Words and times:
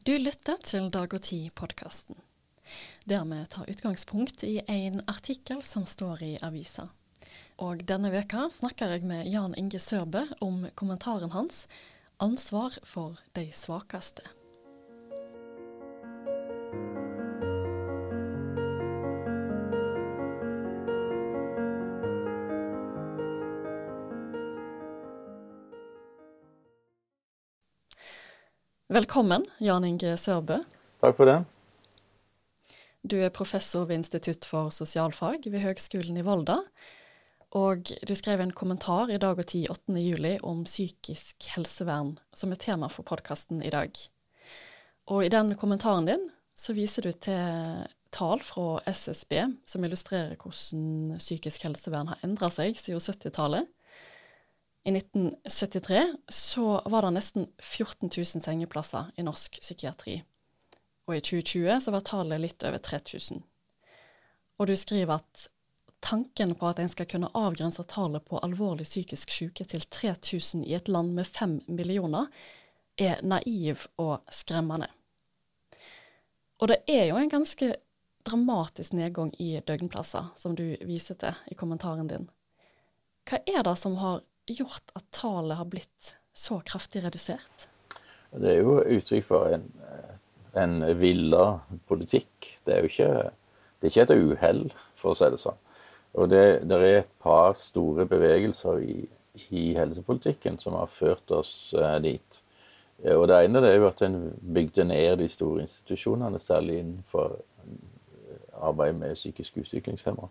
Du 0.00 0.14
lytter 0.16 0.56
til 0.64 0.86
Dag 0.88 1.12
og 1.12 1.20
Tid-podkasten, 1.26 2.16
der 3.04 3.26
vi 3.28 3.40
tar 3.52 3.68
utgangspunkt 3.68 4.40
i 4.48 4.54
en 4.64 5.02
artikkel 5.04 5.60
som 5.60 5.84
står 5.84 6.22
i 6.24 6.30
avisa. 6.40 6.86
Og 7.60 7.84
denne 7.84 8.08
veka 8.08 8.46
snakker 8.48 8.94
jeg 8.94 9.04
med 9.04 9.28
Jan 9.28 9.52
Inge 9.60 9.76
Sørbø 9.76 10.24
om 10.40 10.64
kommentaren 10.74 11.36
hans 11.36 11.66
'Ansvar 12.16 12.80
for 12.82 13.20
de 13.36 13.50
svakeste'. 13.52 14.39
Velkommen, 29.00 29.46
Jan 29.64 29.84
Inge 29.84 30.10
Sørbø. 30.20 30.58
Takk 31.00 31.14
for 31.16 31.24
det. 31.24 31.38
Du 33.00 33.14
er 33.16 33.30
professor 33.32 33.86
ved 33.88 34.02
Institutt 34.02 34.44
for 34.44 34.68
sosialfag 34.76 35.46
ved 35.46 35.62
Høgskolen 35.62 36.18
i 36.20 36.24
Volda. 36.26 36.58
Og 37.56 37.88
du 38.04 38.12
skrev 38.18 38.42
en 38.44 38.52
kommentar 38.52 39.08
i 39.08 39.16
Dag 39.22 39.40
og 39.40 39.48
Tid 39.48 39.70
8.7 39.72 40.44
om 40.44 40.66
psykisk 40.68 41.48
helsevern, 41.54 42.18
som 42.36 42.52
er 42.52 42.60
tema 42.60 42.90
for 42.92 43.08
podkasten 43.08 43.64
i 43.64 43.72
dag. 43.72 43.96
Og 45.08 45.24
i 45.24 45.32
den 45.32 45.54
kommentaren 45.56 46.10
din 46.10 46.28
så 46.52 46.76
viser 46.76 47.08
du 47.08 47.14
til 47.16 47.86
tall 48.12 48.44
fra 48.44 48.82
SSB 48.84 49.38
som 49.64 49.86
illustrerer 49.86 50.36
hvordan 50.36 51.16
psykisk 51.22 51.64
helsevern 51.64 52.12
har 52.12 52.20
endra 52.26 52.52
seg 52.52 52.76
siden 52.76 53.00
70-tallet. 53.00 53.64
I 54.84 54.90
1973 54.90 56.16
så 56.28 56.82
var 56.86 57.02
det 57.02 57.10
nesten 57.10 57.46
14 57.58 58.10
000 58.16 58.26
sengeplasser 58.26 59.10
i 59.16 59.24
norsk 59.26 59.60
psykiatri. 59.60 60.22
Og 61.08 61.16
i 61.16 61.20
2020 61.20 61.80
så 61.84 61.92
var 61.92 62.04
tallet 62.06 62.40
litt 62.40 62.64
over 62.64 62.78
3000. 62.78 63.42
Og 64.60 64.68
du 64.68 64.76
skriver 64.76 65.20
at 65.20 65.48
tanken 66.00 66.54
på 66.56 66.68
at 66.68 66.80
en 66.80 66.88
skal 66.88 67.08
kunne 67.10 67.28
avgrense 67.36 67.84
tallet 67.84 68.24
på 68.24 68.40
alvorlig 68.40 68.86
psykisk 68.88 69.32
syke 69.34 69.66
til 69.68 69.84
3000 69.84 70.64
i 70.64 70.74
et 70.78 70.88
land 70.88 71.12
med 71.16 71.28
5 71.28 71.60
millioner, 71.68 72.30
er 72.96 73.20
naiv 73.24 73.86
og 74.00 74.20
skremmende. 74.32 74.88
Og 76.60 76.68
det 76.68 76.82
er 76.88 77.06
jo 77.08 77.20
en 77.20 77.32
ganske 77.32 77.74
dramatisk 78.28 78.92
nedgang 78.92 79.32
i 79.40 79.54
døgnplasser, 79.66 80.32
som 80.36 80.56
du 80.56 80.76
viser 80.84 81.16
til 81.20 81.36
i 81.48 81.56
kommentaren 81.56 82.08
din. 82.08 82.28
Hva 83.28 83.40
er 83.48 83.64
det 83.64 83.76
som 83.80 83.96
har 84.00 84.20
gjort 84.58 84.92
at 84.98 85.06
tallet 85.14 85.58
har 85.58 85.68
blitt 85.70 86.14
så 86.36 86.60
kraftig 86.66 87.04
redusert? 87.04 87.68
Det 88.30 88.52
er 88.52 88.60
jo 88.62 88.78
uttrykk 88.80 89.26
for 89.26 89.54
en, 89.54 89.66
en 90.58 90.76
villa 91.00 91.46
politikk. 91.90 92.52
Det 92.64 92.74
er 92.74 92.84
jo 92.84 92.90
ikke, 92.92 93.10
det 93.80 93.88
er 93.88 93.92
ikke 93.92 94.06
et 94.06 94.14
uhell, 94.14 94.62
for 95.00 95.12
å 95.12 95.18
si 95.18 95.30
det 95.32 95.40
sånn. 95.42 95.58
Og 96.18 96.30
det, 96.30 96.44
det 96.66 96.76
er 96.76 97.00
et 97.00 97.10
par 97.22 97.54
store 97.58 98.06
bevegelser 98.10 98.82
i, 98.82 98.96
i, 99.48 99.64
helsepolitikken 99.78 100.58
som 100.62 100.78
har 100.78 100.90
ført 100.96 101.30
oss 101.34 101.74
eh, 101.78 101.98
dit. 102.02 102.40
Og 103.14 103.28
Det 103.30 103.36
ene 103.46 103.62
det 103.64 103.70
er 103.70 103.78
jo 103.78 103.88
at 103.88 104.02
en 104.04 104.18
bygde 104.54 104.84
ned 104.84 105.22
de 105.22 105.28
store 105.32 105.62
institusjonene, 105.64 106.40
særlig 106.42 106.82
innenfor 106.82 107.38
arbeid 108.60 108.98
med 108.98 109.14
psykisk 109.14 109.56
utviklingshemmede. 109.62 110.28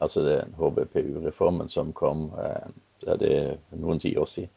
Altså 0.00 0.24
den 0.26 0.54
HBPU-reformen 0.58 1.68
som 1.70 1.92
kom 1.92 2.32
eh, 2.38 2.72
er 3.06 3.20
det 3.20 3.38
noen 3.80 4.00
tiår 4.02 4.28
siden. 4.30 4.52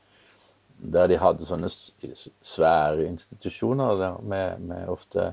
Der 0.78 1.08
de 1.10 1.18
hadde 1.18 1.48
sånne 1.50 1.72
svære 1.72 3.08
institusjoner 3.08 4.20
med, 4.22 4.62
med, 4.62 4.84
ofte 4.94 5.32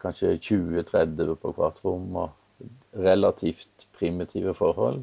kanskje 0.00 0.38
20-30 0.38 1.34
på 1.42 1.52
hvert 1.58 1.82
rom, 1.84 2.06
og 2.16 2.64
relativt 2.96 3.84
primitive 3.98 4.54
forhold. 4.56 5.02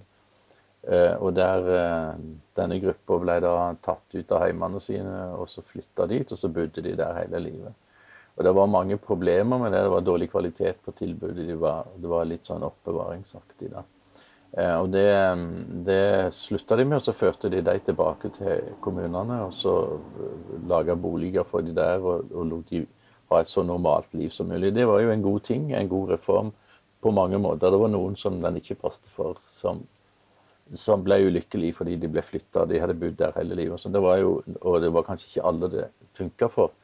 Eh, 0.83 1.13
og 1.21 1.35
der 1.37 1.69
eh, 1.75 2.23
denne 2.57 2.79
gruppa 2.81 3.19
ble 3.21 3.37
da 3.45 3.53
tatt 3.85 4.17
ut 4.17 4.33
av 4.33 4.41
heimene 4.43 4.81
sine 4.83 5.19
og 5.37 5.45
så 5.51 5.61
flytta 5.69 6.09
dit, 6.09 6.33
og 6.33 6.39
så 6.39 6.49
bodde 6.51 6.83
de 6.83 6.95
der 6.97 7.19
hele 7.21 7.43
livet. 7.45 7.77
Og 8.33 8.43
det 8.47 8.55
var 8.57 8.71
mange 8.73 8.97
problemer 8.97 9.61
med 9.61 9.71
det. 9.71 9.83
Det 9.85 9.93
var 9.93 10.01
dårlig 10.01 10.31
kvalitet 10.31 10.81
på 10.81 10.91
tilbudet. 10.97 11.45
Det 11.47 11.59
var, 11.61 11.85
det 11.95 12.09
var 12.09 12.25
litt 12.25 12.49
sånn 12.49 12.65
oppbevaringsaktig 12.65 13.69
da. 13.75 13.83
Eh, 14.57 14.75
og 14.77 14.91
det, 14.93 15.07
det 15.85 16.33
slutta 16.37 16.77
de 16.77 16.85
med, 16.85 16.99
og 16.99 17.07
så 17.07 17.15
førte 17.17 17.49
de 17.49 17.61
dem 17.65 17.85
tilbake 17.87 18.29
til 18.35 18.73
kommunene. 18.85 19.39
Og 19.47 19.55
så 19.57 19.77
eh, 19.97 20.59
laga 20.69 20.95
boliger 20.95 21.47
for 21.49 21.65
de 21.65 21.73
der 21.75 22.03
og, 22.03 22.29
og 22.31 22.51
lot 22.51 22.69
de 22.69 22.83
ha 23.31 23.41
et 23.41 23.49
så 23.49 23.63
normalt 23.65 24.13
liv 24.13 24.29
som 24.33 24.51
mulig. 24.51 24.73
Det 24.75 24.85
var 24.87 25.01
jo 25.01 25.13
en 25.13 25.25
god 25.25 25.39
ting, 25.47 25.71
en 25.73 25.89
god 25.89 26.13
reform 26.17 26.53
på 27.01 27.11
mange 27.11 27.39
måter. 27.41 27.71
Det 27.71 27.81
var 27.81 27.91
noen 27.91 28.15
som 28.19 28.37
den 28.43 28.59
ikke 28.59 28.77
passet 28.83 29.09
for, 29.15 29.41
som, 29.57 29.81
som 30.77 31.01
ble 31.03 31.17
ulykkelige 31.25 31.79
fordi 31.79 31.97
de 31.97 32.11
ble 32.11 32.21
flytta. 32.21 32.67
De 32.69 32.81
hadde 32.81 32.97
bodd 32.99 33.17
der 33.19 33.33
hele 33.39 33.57
livet. 33.57 33.89
Det 33.89 34.03
jo, 34.21 34.35
og 34.61 34.81
det 34.83 34.93
var 34.93 35.07
kanskje 35.07 35.31
ikke 35.31 35.47
alle 35.49 35.71
det 35.73 35.87
funka 36.19 36.51
for. 36.53 36.75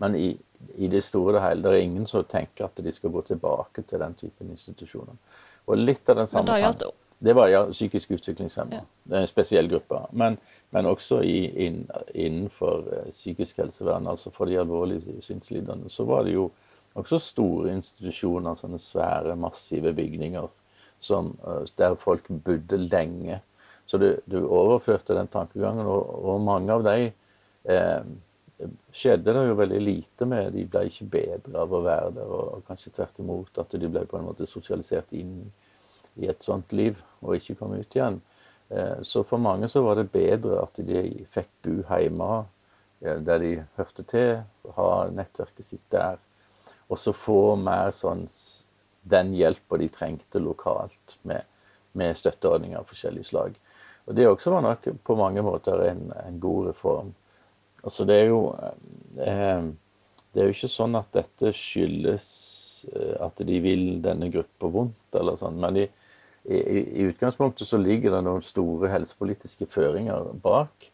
Men 0.00 0.14
i, 0.14 0.30
i, 0.78 0.88
det 0.88 1.02
store 1.04 1.36
og 1.36 1.42
hele, 1.42 1.62
det 1.66 1.74
er 1.74 1.84
ingen 1.84 2.06
som 2.06 2.24
tenker 2.24 2.68
at 2.68 2.80
de 2.80 2.92
skal 2.94 3.12
gå 3.12 3.20
tilbake 3.26 3.82
til 3.82 4.00
den 4.00 4.14
typen 4.16 4.54
institusjoner. 4.54 5.18
Og 5.66 5.76
litt 5.76 6.08
av 6.08 6.22
den 6.22 6.30
samme 6.30 6.46
Men 6.46 6.78
da 6.78 6.92
det 7.18 7.34
var 7.34 7.48
ja, 7.48 7.64
psykisk 7.72 8.10
utviklingshemma. 8.10 8.80
Det 9.02 9.16
er 9.16 9.26
en 9.26 9.30
spesiell 9.30 9.68
gruppe. 9.70 10.00
Men, 10.12 10.36
men 10.70 10.86
også 10.86 11.20
i, 11.26 11.48
in, 11.66 11.82
innenfor 12.14 12.84
uh, 12.86 13.10
psykisk 13.10 13.58
helsevern, 13.58 14.06
altså 14.06 14.30
for 14.34 14.46
de 14.46 14.58
alvorlige 14.60 15.18
sinnslidende, 15.26 15.90
så 15.90 16.06
var 16.06 16.24
det 16.28 16.36
jo 16.36 16.48
også 16.98 17.18
store 17.22 17.74
institusjoner, 17.74 18.58
sånne 18.58 18.78
svære, 18.82 19.34
massive 19.38 19.92
bygninger 19.98 20.46
som, 21.02 21.34
uh, 21.42 21.64
der 21.78 21.98
folk 21.98 22.30
bodde 22.44 22.78
lenge. 22.86 23.40
Så 23.88 23.98
du, 23.98 24.12
du 24.30 24.38
overførte 24.46 25.16
den 25.16 25.30
tankegangen, 25.32 25.86
og, 25.86 26.24
og 26.24 26.40
mange 26.44 26.74
av 26.74 26.82
de 26.84 27.06
eh, 27.72 28.08
skjedde 28.92 29.32
det 29.32 29.44
jo 29.48 29.54
veldig 29.56 29.78
lite 29.80 30.26
med. 30.28 30.50
De 30.52 30.66
ble 30.68 30.82
ikke 30.90 31.06
bedre 31.14 31.62
av 31.62 31.72
å 31.72 31.80
være 31.86 32.10
der, 32.18 32.34
og 32.36 32.66
kanskje 32.68 32.92
tvert 32.98 33.22
imot 33.22 33.62
at 33.62 33.72
de 33.72 33.88
ble 33.88 34.02
på 34.10 34.18
en 34.18 34.26
måte 34.28 34.48
sosialisert 34.50 35.14
inn 35.16 35.38
i 35.40 35.46
et 36.26 36.42
sånt 36.42 36.72
liv 36.74 36.98
og 37.22 37.36
ikke 37.36 37.54
kom 37.60 37.76
ut 37.78 37.94
igjen. 37.94 38.20
Eh, 38.68 39.02
så 39.06 39.22
for 39.24 39.38
mange 39.38 39.68
så 39.70 39.84
var 39.86 40.00
det 40.00 40.10
bedre 40.10 40.62
at 40.64 40.80
de 40.82 41.26
fikk 41.34 41.50
bo 41.62 41.80
hjemme 41.86 42.46
der 42.98 43.38
de 43.38 43.50
hørte 43.76 44.02
til, 44.10 44.40
ha 44.74 44.86
nettverket 45.14 45.68
sitt 45.68 45.84
der. 45.94 46.16
Og 46.90 46.98
så 46.98 47.12
få 47.14 47.54
mer 47.54 47.92
sånn 47.94 48.24
den 49.08 49.32
hjelpa 49.36 49.78
de 49.78 49.88
trengte 49.92 50.40
lokalt 50.42 51.16
med, 51.22 51.46
med 51.92 52.16
støtteordninger 52.18 52.80
av 52.80 52.88
forskjellig 52.90 53.24
slag. 53.28 53.56
Og 54.08 54.14
Det 54.16 54.26
også 54.28 54.50
var 54.50 54.64
nok 54.64 54.88
på 55.04 55.16
mange 55.16 55.42
måter 55.44 55.84
en, 55.84 56.08
en 56.24 56.40
god 56.40 56.70
reform. 56.70 57.12
Altså 57.84 58.04
det 58.08 58.16
er 58.22 58.30
jo 58.32 58.40
eh, 58.56 59.68
Det 60.32 60.42
er 60.42 60.48
jo 60.48 60.54
ikke 60.56 60.70
sånn 60.72 60.96
at 60.98 61.12
dette 61.14 61.52
skyldes 61.56 62.28
eh, 62.92 63.16
at 63.24 63.40
de 63.44 63.60
vil 63.64 64.00
denne 64.04 64.30
gruppa 64.32 64.70
vondt, 64.72 65.16
eller 65.16 65.38
sånn, 65.40 65.60
men 65.60 65.76
de, 65.76 65.86
i, 66.44 66.56
i, 66.56 67.02
utgangspunktet 67.08 67.68
så 67.68 67.80
ligger 67.80 68.14
det 68.14 68.22
noen 68.26 68.44
store 68.46 68.90
helsepolitiske 68.92 69.68
føringer 69.72 70.30
bak 70.42 70.90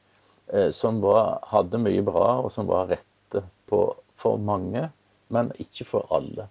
eh, 0.53 0.71
som 0.75 1.01
var, 1.05 1.39
hadde 1.53 1.81
mye 1.83 2.03
bra, 2.07 2.41
og 2.43 2.53
som 2.55 2.69
var 2.71 2.91
rette 2.91 3.45
på, 3.71 3.85
for 4.21 4.41
mange, 4.41 4.89
men 5.35 5.53
ikke 5.63 5.87
for 5.89 6.09
alle. 6.15 6.49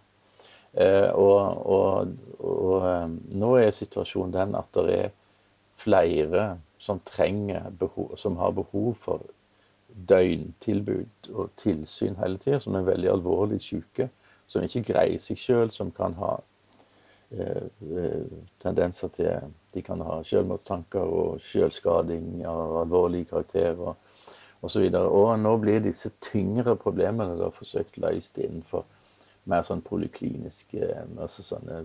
Eh, 0.74 1.10
og, 1.10 1.68
og, 1.70 2.14
og 2.40 2.88
eh, 2.90 3.10
nå 3.42 3.52
er 3.62 3.76
situasjonen 3.76 4.34
den 4.34 4.58
at 4.58 4.80
det 4.80 5.00
er 5.00 5.14
flere 5.84 6.48
som 6.84 7.00
trenger 7.06 7.70
behov, 7.80 8.16
som 8.18 8.38
har 8.38 8.56
behov 8.56 8.96
for 9.04 9.24
døgntilbud 10.10 11.30
og 11.34 11.52
tilsyn 11.60 12.18
hele 12.20 12.40
tida, 12.42 12.60
som 12.60 12.76
er 12.76 12.88
veldig 12.88 13.12
alvorlig 13.12 13.62
syke, 13.62 14.10
som 14.48 14.66
ikke 14.66 14.88
greier 14.94 15.22
seg 15.22 15.40
sjøl, 15.40 15.72
som 15.72 15.92
kan 15.96 16.18
ha 16.20 16.38
tendenser 18.62 19.10
til 19.16 19.54
De 19.74 19.82
kan 19.82 20.02
ha 20.06 20.20
selvmordstanker 20.28 21.02
og 21.02 21.40
selvskading 21.48 22.44
av 22.46 22.76
alvorlig 22.84 23.24
karakter 23.32 23.80
og 23.80 23.96
osv. 24.64 24.84
Og, 24.94 25.08
og 25.18 25.32
nå 25.42 25.54
blir 25.62 25.82
disse 25.84 26.12
tyngre 26.24 26.76
problemene 26.80 27.38
da 27.40 27.50
forsøkt 27.56 27.98
løst 28.02 28.38
innenfor 28.38 28.86
mer 29.50 29.66
sånn 29.68 29.82
polikliniske 29.84 30.88
altså 31.20 31.44
sånne 31.44 31.82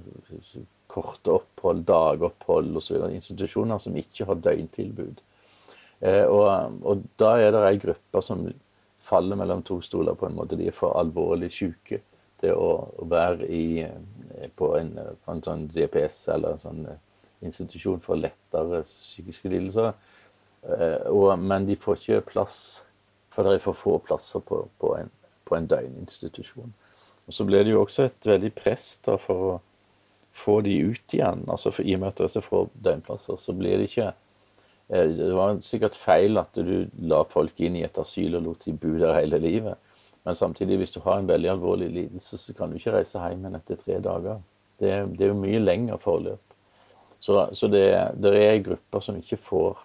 korte 0.88 1.34
opphold, 1.40 1.82
dagopphold 1.88 2.76
osv. 2.78 3.00
Institusjoner 3.10 3.82
som 3.82 3.96
ikke 3.98 4.28
har 4.28 4.38
døgntilbud. 4.44 5.24
Eh, 6.00 6.24
og, 6.24 6.78
og, 6.86 7.02
da 7.18 7.34
er 7.42 7.52
det 7.54 7.64
ei 7.66 7.80
gruppe 7.82 8.22
som 8.22 8.46
faller 9.08 9.40
mellom 9.40 9.64
to 9.66 9.80
stoler, 9.82 10.14
på 10.14 10.28
en 10.28 10.36
måte. 10.36 10.58
De 10.60 10.68
er 10.68 10.76
for 10.76 10.98
alvorlig 11.00 11.50
syke 11.56 12.02
til 12.38 12.54
å 12.54 12.70
være 13.10 13.48
i 13.50 13.64
på 14.56 14.72
en, 14.78 14.92
på 15.24 15.34
en 15.34 15.44
sånn 15.44 15.66
DPS 15.74 16.24
eller 16.34 16.56
en 16.56 16.62
sånn 16.62 16.82
eh, 16.90 17.00
institusjon 17.46 18.02
for 18.04 18.20
lettere 18.20 18.82
psykiske 18.86 19.52
lidelser. 19.52 19.92
Eh, 20.62 21.36
men 21.38 21.66
de 21.68 21.76
får 21.78 22.00
ikke 22.00 22.26
plass, 22.32 22.58
for 23.34 23.46
det 23.46 23.58
er 23.58 23.64
for 23.64 23.78
få 23.78 23.96
plasser 24.02 24.42
på, 24.44 24.64
på, 24.82 24.94
en, 24.98 25.10
på 25.46 25.56
en 25.56 25.68
døgninstitusjon. 25.70 26.74
Og 27.28 27.34
Så 27.34 27.44
ble 27.44 27.62
det 27.64 27.74
jo 27.74 27.82
også 27.82 28.08
et 28.08 28.26
veldig 28.26 28.54
press 28.56 28.94
da 29.04 29.18
for 29.20 29.48
å 29.48 29.56
få 30.38 30.60
de 30.64 30.78
ut 30.92 31.14
igjen. 31.14 31.44
altså 31.48 31.72
for, 31.74 31.84
I 31.84 31.96
og 31.96 32.00
med 32.00 32.14
at 32.14 32.34
de 32.34 32.42
får 32.42 32.70
døgnplasser, 32.84 33.36
så 33.36 33.52
blir 33.52 33.78
det 33.78 33.90
ikke 33.90 34.08
eh, 34.08 35.08
Det 35.18 35.34
var 35.36 35.60
sikkert 35.66 35.98
feil 35.98 36.38
at 36.40 36.54
du 36.54 36.88
la 37.10 37.24
folk 37.28 37.60
inn 37.60 37.76
i 37.76 37.84
et 37.86 37.98
asyl 37.98 38.38
og 38.38 38.46
lot 38.46 38.64
de 38.64 38.72
bo 38.72 38.94
der 38.98 39.18
hele 39.20 39.42
livet. 39.42 39.76
Men 40.24 40.36
samtidig, 40.36 40.76
hvis 40.80 40.94
du 40.94 41.00
har 41.04 41.18
en 41.18 41.28
veldig 41.28 41.50
alvorlig 41.50 41.88
lidelse, 41.90 42.38
så 42.38 42.54
kan 42.54 42.70
du 42.70 42.78
ikke 42.78 42.94
reise 42.96 43.20
hjem 43.20 43.44
igjen 43.44 43.58
etter 43.58 43.80
tre 43.80 43.98
dager. 44.04 44.40
Det, 44.78 44.90
det 45.18 45.26
er 45.26 45.32
jo 45.32 45.40
mye 45.40 45.60
lengre 45.62 45.98
forløp. 46.02 46.56
Så, 47.20 47.38
så 47.52 47.68
det, 47.68 47.84
det, 48.22 48.34
er 48.38 48.62
grupper 48.62 49.02
som 49.02 49.16
ikke 49.18 49.40
får, 49.48 49.78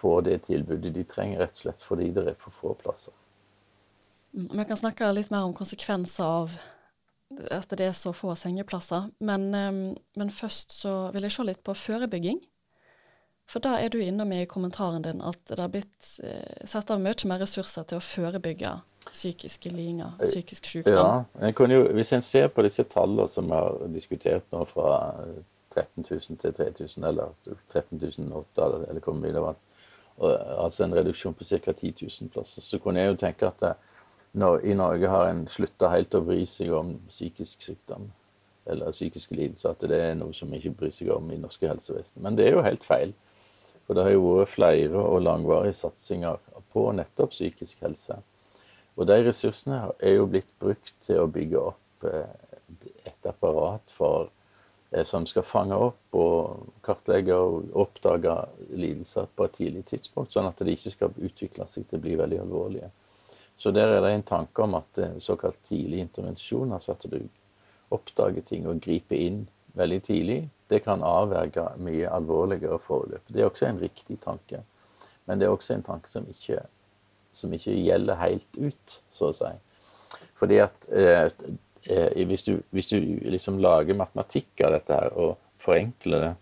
får, 0.00 0.20
det 0.28 0.42
tilbudet 0.48 0.94
de 0.94 1.04
trenger, 1.04 1.42
rett 1.42 1.58
og 1.58 1.64
slett 1.64 1.84
fordi 1.84 2.10
det 2.16 2.28
er 2.30 2.38
for 2.40 2.56
få 2.60 2.74
plasser. 2.80 3.16
Vi 4.32 4.64
kan 4.64 4.78
snakke 4.78 5.10
litt 5.12 5.32
mer 5.32 5.48
om 5.48 5.56
konsekvenser 5.56 6.24
av 6.24 6.54
at 7.50 7.70
det 7.78 7.86
er 7.86 7.94
så 7.94 8.12
få 8.14 8.34
sengeplasser. 8.38 9.10
Men, 9.18 9.50
men 10.18 10.32
først 10.34 10.74
så 10.74 10.94
vil 11.14 11.26
jeg 11.26 11.34
se 11.34 11.46
litt 11.46 11.62
på 11.66 11.76
forebygging. 11.78 12.40
For 13.50 13.62
da 13.62 13.76
er 13.82 13.90
du 13.90 13.98
inne 14.02 14.24
med 14.28 14.44
i 14.44 14.50
kommentaren 14.50 15.02
din 15.02 15.22
at 15.26 15.42
det 15.50 15.58
har 15.58 15.72
blitt 15.72 16.12
eh, 16.22 16.66
satt 16.70 16.90
av 16.94 17.02
mye 17.02 17.26
mer 17.26 17.42
ressurser 17.42 17.86
til 17.90 17.98
å 17.98 18.04
forebygge 18.04 18.76
psykiske 19.06 19.70
lidelser, 19.72 20.26
psykisk 20.26 20.66
sykdom. 20.66 21.24
Ja, 21.40 21.66
jo, 21.72 21.82
Hvis 21.96 22.12
en 22.12 22.22
ser 22.22 22.48
på 22.48 22.62
disse 22.62 22.84
tallene 22.84 23.28
som 23.32 23.48
vi 23.48 23.56
har 23.56 23.80
diskutert 23.94 24.44
nå 24.52 24.64
fra 24.68 24.90
13 25.74 26.04
000 26.10 26.38
til 26.38 26.54
3000, 26.54 27.04
eller 27.04 27.32
13.008, 27.74 28.64
eller, 28.64 28.84
eller 28.88 29.00
hvor 29.00 29.16
mye 29.16 29.32
det 29.32 29.42
var, 29.42 29.56
altså 30.58 30.84
en 30.84 30.94
reduksjon 30.94 31.34
på 31.34 31.44
ca. 31.44 31.72
10 31.72 31.94
000 32.20 32.30
plasser, 32.30 32.62
så 32.62 32.78
kunne 32.78 33.00
jeg 33.00 33.12
jo 33.12 33.20
tenke 33.22 33.46
at 33.46 33.60
det, 33.60 33.74
når, 34.32 34.60
i 34.64 34.74
Norge 34.74 35.08
har 35.08 35.28
en 35.30 35.46
slutta 35.48 35.88
helt 35.90 36.14
å 36.14 36.22
bry 36.22 36.44
seg 36.46 36.70
om 36.74 36.94
psykisk 37.08 37.62
sykdom 37.66 38.10
eller 38.70 38.92
psykiske 38.92 39.34
lidelser. 39.34 39.74
At 39.74 39.88
det 39.90 39.98
er 39.98 40.14
noe 40.18 40.34
som 40.36 40.52
vi 40.52 40.60
ikke 40.60 40.76
bryr 40.82 40.94
seg 40.94 41.10
om 41.14 41.30
i 41.32 41.38
norske 41.40 41.66
helsevesen. 41.66 42.22
Men 42.22 42.38
det 42.38 42.46
er 42.46 42.54
jo 42.54 42.66
helt 42.66 42.86
feil. 42.86 43.14
For 43.86 43.98
det 43.98 44.04
har 44.06 44.14
jo 44.14 44.26
vært 44.36 44.52
flere 44.54 45.02
og 45.02 45.24
langvarige 45.26 45.74
satsinger 45.80 46.38
på 46.70 46.84
nettopp 46.94 47.32
psykisk 47.34 47.80
helse. 47.82 48.20
Og 49.00 49.08
de 49.08 49.16
ressursene 49.24 49.80
er 50.04 50.18
jo 50.18 50.28
blitt 50.28 50.50
brukt 50.60 50.92
til 51.06 51.22
å 51.22 51.30
bygge 51.32 51.60
opp 51.70 52.04
eh, 52.04 52.32
et 53.08 53.28
apparat 53.28 53.92
for, 53.96 54.28
eh, 54.92 55.06
som 55.08 55.24
skal 55.28 55.46
fange 55.48 55.76
opp 55.88 56.18
og 56.20 56.66
kartlegge 56.84 57.36
og 57.36 57.70
oppdage 57.80 58.34
lidelser 58.76 59.30
på 59.34 59.46
et 59.48 59.56
tidlig 59.56 59.86
tidspunkt, 59.88 60.34
sånn 60.34 60.50
at 60.50 60.60
de 60.60 60.74
ikke 60.76 60.92
skal 60.92 61.16
utvikle 61.16 61.64
seg 61.72 61.88
til 61.88 62.00
å 62.00 62.04
bli 62.04 62.18
veldig 62.20 62.42
alvorlige. 62.42 62.90
Så 63.60 63.72
der 63.76 63.94
er 63.94 64.04
det 64.04 64.10
en 64.14 64.26
tanke 64.28 64.64
om 64.64 64.76
at 64.76 65.00
eh, 65.00 65.16
såkalt 65.24 65.56
tidlig 65.68 66.04
intervensjon, 66.04 66.76
altså 66.76 66.92
at 66.92 67.06
du 67.08 67.22
oppdager 67.90 68.44
ting 68.46 68.68
og 68.68 68.82
griper 68.84 69.16
inn 69.16 69.46
veldig 69.80 70.00
tidlig, 70.04 70.42
det 70.68 70.82
kan 70.84 71.02
avverge 71.02 71.64
mye 71.82 72.10
alvorligere 72.12 72.78
forløp. 72.84 73.24
Det 73.32 73.40
er 73.40 73.48
også 73.48 73.66
en 73.66 73.80
riktig 73.80 74.20
tanke. 74.22 74.60
Men 75.24 75.40
det 75.40 75.48
er 75.48 75.54
også 75.54 75.74
en 75.74 75.86
tanke 75.86 76.10
som 76.12 76.28
ikke, 76.30 76.60
som 77.40 77.56
ikke 77.56 77.76
gjelder 77.76 78.20
helt 78.20 78.60
ut, 78.60 78.98
så 79.16 79.30
å 79.30 79.36
si. 79.36 79.50
Fordi 80.40 80.60
at 80.64 80.88
eh, 80.92 81.32
eh, 81.88 82.20
hvis, 82.28 82.44
du, 82.46 82.54
hvis, 82.76 82.90
du, 82.92 82.98
liksom 83.32 83.60
lager 83.62 83.98
matematikk 83.98 84.64
av 84.66 84.76
dette 84.76 85.00
her 85.00 85.16
og 85.16 85.36
forenkler 85.64 86.28
det 86.28 86.36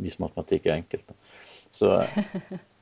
Hvis 0.00 0.20
matematikk 0.22 0.66
er 0.66 0.78
enkelt, 0.78 1.10
så 1.76 1.96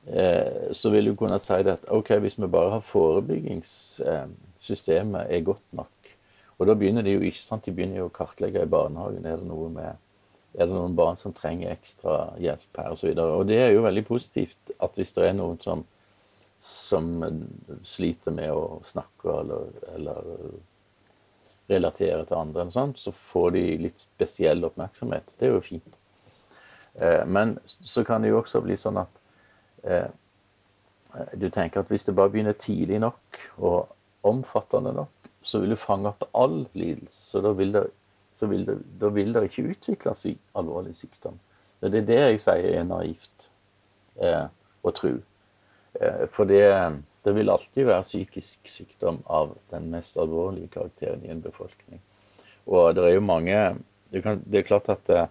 Eh, 0.07 0.71
så 0.71 0.89
vil 0.89 1.05
du 1.05 1.15
kunne 1.15 1.39
si 1.43 1.53
at 1.53 1.85
ok, 1.91 2.09
hvis 2.23 2.39
vi 2.39 2.47
bare 2.47 2.69
har 2.71 2.79
forebyggingssystemet 2.87 5.27
er 5.29 5.41
godt 5.45 5.65
nok 5.71 5.87
Og 6.57 6.67
da 6.67 6.73
begynner 6.73 7.01
de 7.05 7.11
jo 7.13 7.21
ikke 7.21 7.43
sant, 7.43 7.65
de 7.65 7.71
begynner 7.71 7.97
jo 8.01 8.05
å 8.09 8.11
kartlegge 8.11 8.63
i 8.63 8.67
barnehagen. 8.67 9.25
Er 9.25 9.35
det, 9.39 9.47
noe 9.47 9.69
med, 9.71 9.95
er 10.57 10.65
det 10.65 10.73
noen 10.73 10.95
barn 10.97 11.15
som 11.15 11.31
trenger 11.31 11.71
ekstra 11.71 12.33
hjelp 12.35 12.75
her, 12.75 12.91
osv. 12.91 13.07
Og, 13.13 13.19
og 13.37 13.47
det 13.47 13.59
er 13.63 13.69
jo 13.71 13.85
veldig 13.85 14.05
positivt 14.09 14.71
at 14.75 14.91
hvis 14.99 15.13
det 15.15 15.23
er 15.29 15.33
noen 15.37 15.55
som, 15.63 15.85
som 16.69 17.23
sliter 17.87 18.35
med 18.35 18.51
å 18.53 18.81
snakke 18.87 19.37
eller, 19.41 19.71
eller 19.95 20.33
relatere 21.69 22.23
til 22.25 22.37
andre, 22.37 22.63
eller 22.63 22.73
sånt, 22.73 22.99
så 23.01 23.13
får 23.31 23.51
de 23.57 23.63
litt 23.85 24.05
spesiell 24.05 24.63
oppmerksomhet. 24.65 25.35
Det 25.37 25.49
er 25.49 25.57
jo 25.57 25.65
fint. 25.65 25.97
Eh, 27.01 27.25
men 27.29 27.57
så 27.65 28.05
kan 28.07 28.23
det 28.23 28.31
jo 28.31 28.39
også 28.41 28.63
bli 28.65 28.77
sånn 28.79 29.01
at 29.01 29.19
Eh, 29.83 30.07
du 31.33 31.49
tenker 31.49 31.81
at 31.81 31.89
hvis 31.89 32.05
det 32.05 32.15
bare 32.15 32.29
begynner 32.29 32.57
tidlig 32.59 32.99
nok 33.01 33.39
og 33.57 33.89
omfattende 34.27 34.93
nok, 34.93 35.29
så 35.41 35.61
vil 35.63 35.73
du 35.73 35.79
fange 35.79 36.11
opp 36.11 36.27
all 36.37 36.65
lidelse. 36.77 37.17
Så 37.31 37.41
da 37.41 37.53
vil 37.57 37.73
det, 37.73 37.85
vil 38.41 38.65
det, 38.67 38.77
da 39.01 39.09
vil 39.13 39.33
det 39.33 39.47
ikke 39.47 39.69
utvikle 39.73 40.15
seg 40.15 40.37
alvorlig 40.59 40.95
sykdom. 40.99 41.39
Det 41.79 42.01
er 42.01 42.07
det 42.07 42.19
jeg 42.19 42.41
sier 42.43 42.73
er 42.81 42.87
naivt 42.87 43.49
eh, 44.21 44.45
å 44.83 44.93
tro. 44.95 45.15
Eh, 45.93 46.27
for 46.31 46.45
det, 46.45 46.63
det, 47.23 47.33
vil 47.35 47.49
alltid 47.49 47.85
være 47.89 48.05
psykisk 48.05 48.69
sykdom 48.69 49.21
av 49.25 49.55
den 49.71 49.89
mest 49.93 50.17
alvorlige 50.17 50.69
karakteren 50.73 51.25
i 51.25 51.31
en 51.33 51.41
befolkning. 51.41 52.01
Og 52.69 52.95
det 52.95 53.05
er 53.05 53.15
jo 53.17 53.25
mange 53.25 53.77
Det, 54.09 54.23
kan, 54.23 54.39
det 54.41 54.57
er 54.57 54.65
klart 54.65 54.89
at 54.89 55.09
eh, 55.13 55.27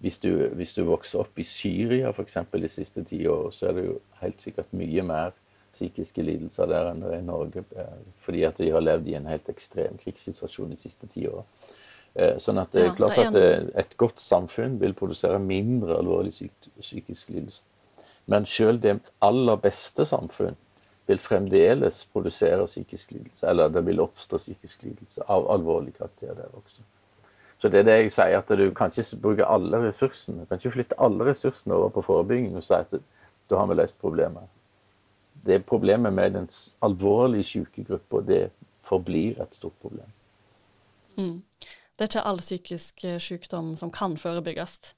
hvis 0.00 0.18
du, 0.18 0.30
hvis 0.56 0.72
du, 0.74 0.84
vokser 0.84 1.20
opp 1.20 1.38
i 1.38 1.44
Syria 1.44 2.08
f.eks. 2.08 2.38
de 2.52 2.68
siste 2.68 3.04
ti 3.04 3.26
år, 3.28 3.50
så 3.52 3.68
er 3.68 3.72
det 3.76 3.84
jo 3.84 3.98
helt 4.20 4.40
sikkert 4.40 4.72
mye 4.72 5.02
mer 5.04 5.34
psykiske 5.74 6.22
lidelser 6.22 6.70
der 6.70 6.88
enn 6.88 7.02
det 7.02 7.10
er 7.12 7.20
i 7.20 7.26
Norge. 7.26 7.64
Eh, 7.76 7.98
fordi 8.24 8.46
at 8.48 8.56
de 8.56 8.70
har 8.72 8.80
levd 8.80 9.08
i 9.08 9.16
en 9.18 9.28
helt 9.28 9.48
ekstrem 9.52 9.98
krigssituasjon 10.00 10.72
de 10.72 10.80
siste 10.80 11.08
ti. 11.12 11.26
Eh, 11.28 12.36
sånn 12.40 12.62
at 12.62 12.72
det 12.72 12.86
er 12.86 12.96
klart 12.96 13.20
at 13.20 13.36
et 13.36 13.96
godt 14.00 14.24
samfunn 14.24 14.80
vil 14.80 14.96
produsere 14.96 15.38
mindre 15.42 15.98
alvorlig 16.00 16.32
syk, 16.32 16.72
psykisk 16.80 17.28
lidelse. 17.28 17.60
Men 18.26 18.46
sjøl 18.48 18.80
det 18.80 18.98
aller 19.22 19.56
beste 19.60 20.06
samfunn 20.08 20.56
vil 21.06 21.20
fremdeles 21.20 22.04
produsere 22.12 22.66
psykisk 22.66 23.12
lidelse. 23.12 23.46
Eller 23.46 23.68
det 23.68 23.84
vil 23.86 24.00
oppstå 24.00 24.40
psykisk 24.40 24.82
lidelse 24.82 25.26
av 25.28 25.50
alvorlig 25.52 25.94
karakter 25.98 26.34
der 26.34 26.48
også. 26.56 26.80
Så 27.60 27.68
det 27.68 27.80
er 27.80 27.86
det 27.88 27.96
jeg 27.96 28.12
sier, 28.12 28.38
at 28.38 28.48
du 28.48 28.66
kan 28.76 28.92
ikke 28.92 29.20
bruke 29.20 29.46
alle 29.48 29.80
ressursene. 29.86 30.42
Du 30.42 30.48
kan 30.48 30.60
ikke 30.60 30.74
flytte 30.78 31.00
alle 31.00 31.24
ressursene 31.30 31.74
over 31.74 31.92
på 31.94 32.02
forebygging 32.04 32.56
og 32.56 32.64
si 32.64 32.74
at 32.76 32.96
da 33.50 33.60
har 33.60 33.68
vi 33.68 33.76
løst 33.78 34.00
problemet. 34.00 34.48
Det 35.44 35.64
problemet 35.66 36.12
med 36.12 36.30
den 36.36 36.48
alvorlig 36.82 37.44
syke 37.44 37.84
gruppa. 37.84 38.20
Det 38.20 38.50
forblir 38.84 39.40
et 39.42 39.54
stort 39.56 39.76
problem. 39.80 40.08
Mm. 41.16 41.42
Det 41.94 42.04
er 42.04 42.10
ikke 42.10 42.26
all 42.26 42.40
psykisk 42.42 43.04
eh, 43.04 43.20
sykdom 43.20 43.76
som 43.76 43.90
kan 43.94 44.16
forebygges? 44.18 44.94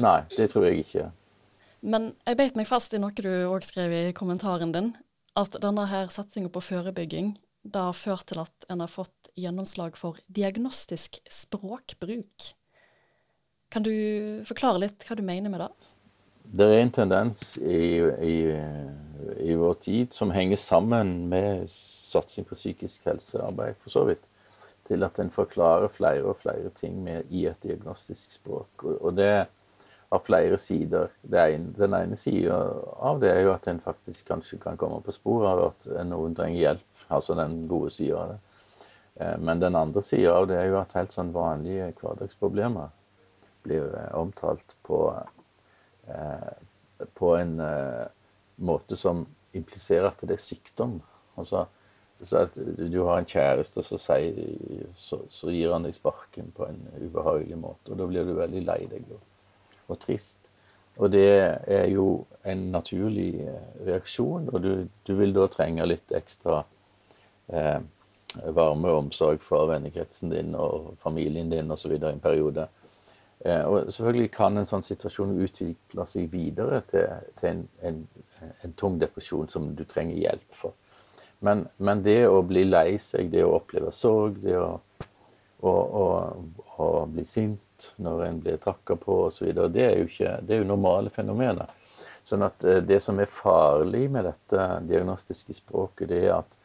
Nei, 0.00 0.22
det 0.36 0.50
tror 0.50 0.64
jeg 0.64 0.84
ikke. 0.84 1.10
Men 1.80 2.12
jeg 2.26 2.38
beit 2.38 2.56
meg 2.58 2.66
fast 2.68 2.94
i 2.94 3.00
noe 3.00 3.14
du 3.14 3.30
òg 3.48 3.66
skrev 3.66 3.92
i 3.94 4.14
kommentaren 4.16 4.72
din, 4.74 4.94
at 5.38 5.54
denne 5.62 5.84
her 5.90 6.10
satsinga 6.10 6.50
på 6.50 6.64
forebygging 6.64 7.36
det 7.68 7.82
har 7.82 7.96
ført 7.96 8.26
til 8.30 8.40
at 8.42 8.66
en 8.72 8.80
har 8.80 8.90
fått 8.90 9.30
gjennomslag 9.38 9.96
for 9.98 10.18
diagnostisk 10.26 11.20
språkbruk. 11.30 12.52
Kan 13.68 13.84
du 13.84 13.92
forklare 14.48 14.86
litt 14.86 15.04
hva 15.04 15.18
du 15.18 15.24
mener 15.26 15.52
med 15.52 15.62
det? 15.62 15.70
Det 16.48 16.64
er 16.64 16.80
en 16.80 16.94
tendens 16.94 17.58
i, 17.60 18.00
i, 18.24 18.36
i 19.44 19.56
vår 19.58 19.74
tid 19.84 20.16
som 20.16 20.32
henger 20.32 20.56
sammen 20.56 21.28
med 21.28 21.68
satsing 21.68 22.46
på 22.48 22.56
psykisk 22.56 23.04
helsearbeid, 23.04 23.76
for 23.82 23.92
så 23.92 24.06
vidt, 24.08 24.24
til 24.88 25.04
at 25.04 25.20
en 25.20 25.30
forklarer 25.34 25.92
flere 25.92 26.24
og 26.24 26.40
flere 26.40 26.72
ting 26.78 26.96
med, 27.04 27.28
i 27.28 27.44
et 27.50 27.60
diagnostisk 27.62 28.32
språk. 28.38 28.86
Og, 28.86 28.96
og 28.96 29.18
det 29.18 29.28
av 30.08 30.24
flere 30.24 30.58
sider. 30.58 31.10
Ene, 31.28 31.72
den 31.76 31.94
ene 31.94 32.16
sida 32.16 32.56
av 32.96 33.20
det 33.20 33.32
er 33.34 33.42
jo 33.44 33.54
at 33.54 33.68
en 33.68 33.80
faktisk 33.84 34.28
kanskje 34.28 34.60
kan 34.62 34.78
komme 34.80 35.00
på 35.04 35.14
sporet 35.16 35.50
av 35.50 35.64
at 35.66 35.88
noen 36.08 36.36
trenger 36.36 36.60
hjelp 36.62 37.08
altså 37.08 37.36
den 37.36 37.60
gode 37.68 37.92
sida 37.96 38.22
av 38.22 38.34
det. 38.34 38.38
Eh, 39.18 39.38
men 39.38 39.60
den 39.60 39.76
andre 39.76 40.02
sida 40.02 40.34
av 40.34 40.48
det 40.48 40.58
er 40.60 40.70
jo 40.70 40.80
at 40.80 40.94
helt 40.98 41.14
sånn 41.14 41.34
vanlige 41.34 41.90
hverdagsproblemer 42.00 42.92
blir 43.66 43.88
eh, 43.88 44.12
omtalt 44.16 44.76
på, 44.86 45.00
eh, 46.06 46.52
på 47.18 47.34
en 47.36 47.58
måte 48.56 48.96
som 48.98 49.26
impliserer 49.56 50.10
at 50.10 50.22
det 50.22 50.38
er 50.38 50.44
sykdom. 50.44 50.98
Altså, 51.38 51.66
så 52.18 52.44
at 52.48 52.56
du 52.56 52.98
har 53.06 53.20
en 53.20 53.28
kjæreste, 53.28 53.84
så, 53.86 53.98
sier, 54.02 54.88
så, 54.98 55.20
så, 55.30 55.52
gir 55.54 55.70
han 55.70 55.86
deg 55.86 55.94
sparken 55.94 56.50
på 56.56 56.66
en 56.66 56.80
ubehagelig 56.98 57.58
måte. 57.60 57.92
Og 57.92 58.00
da 58.00 58.08
blir 58.10 58.26
du 58.26 58.34
veldig 58.38 58.64
lei 58.66 58.80
deg 58.90 59.06
og, 59.14 59.22
og 59.88 60.00
trist. 60.02 60.38
Og 60.98 61.12
det 61.14 61.28
er 61.70 61.86
jo 61.92 62.24
en 62.48 62.70
naturlig 62.72 63.46
reaksjon, 63.86 64.48
og 64.52 64.62
du, 64.64 64.72
du 65.06 65.14
vil 65.18 65.34
da 65.36 65.46
trenge 65.50 65.86
litt 65.86 66.14
ekstra 66.16 66.64
eh, 67.52 67.78
varme 68.54 68.90
og 68.90 69.04
omsorg 69.04 69.44
for 69.46 69.70
vennekretsen 69.70 70.32
din 70.34 70.56
og 70.58 70.96
familien 71.02 71.52
din 71.52 71.70
osv. 71.70 71.94
i 71.94 72.10
en 72.10 72.20
periode. 72.20 72.66
Eh, 73.44 73.62
og 73.62 73.92
selvfølgelig 73.92 74.32
kan 74.34 74.58
en 74.58 74.66
sånn 74.66 74.82
situasjon 74.82 75.38
utvikle 75.44 76.06
seg 76.10 76.26
videre 76.32 76.82
til, 76.90 77.06
til 77.38 77.52
en, 77.52 77.62
en, 77.86 78.02
en, 78.64 78.74
tung 78.74 78.98
depresjon 78.98 79.46
som 79.52 79.70
du 79.78 79.84
trenger 79.86 80.18
hjelp 80.18 80.58
for. 80.58 80.74
Men, 81.46 81.68
men, 81.78 82.02
det 82.02 82.24
å 82.26 82.42
bli 82.42 82.64
lei 82.66 82.98
seg, 82.98 83.30
det 83.30 83.44
å 83.46 83.54
oppleve 83.60 83.94
sorg, 83.94 84.40
det 84.42 84.58
å, 84.58 84.80
å, 85.62 85.70
å, 85.70 86.06
å 86.82 86.88
bli 87.06 87.22
sint 87.22 87.62
når 87.96 88.24
en 88.26 88.40
blir 88.44 88.60
trakka 88.62 88.96
på 89.00 89.18
osv., 89.28 89.50
det, 89.74 89.84
er 89.84 90.40
det 90.42 90.54
er 90.56 90.62
jo 90.62 90.68
normale 90.68 91.12
fenomener. 91.14 91.70
Sånn 92.28 92.44
at 92.44 92.64
eh, 92.64 92.82
Det 92.84 93.00
som 93.00 93.20
er 93.20 93.30
farlig 93.32 94.08
med 94.12 94.26
dette 94.28 94.68
diagnostiske 94.88 95.56
språket, 95.56 96.10
det 96.12 96.24
er 96.26 96.34
at, 96.38 96.58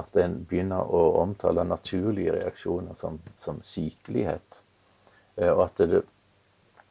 at 0.00 0.18
en 0.22 0.40
begynner 0.48 0.86
å 0.86 1.04
omtale 1.22 1.64
naturlige 1.66 2.36
reaksjoner 2.36 2.98
som, 3.00 3.18
som 3.44 3.58
sykelighet. 3.66 4.60
Eh, 5.36 5.50
og, 5.50 5.66
det, 5.78 6.04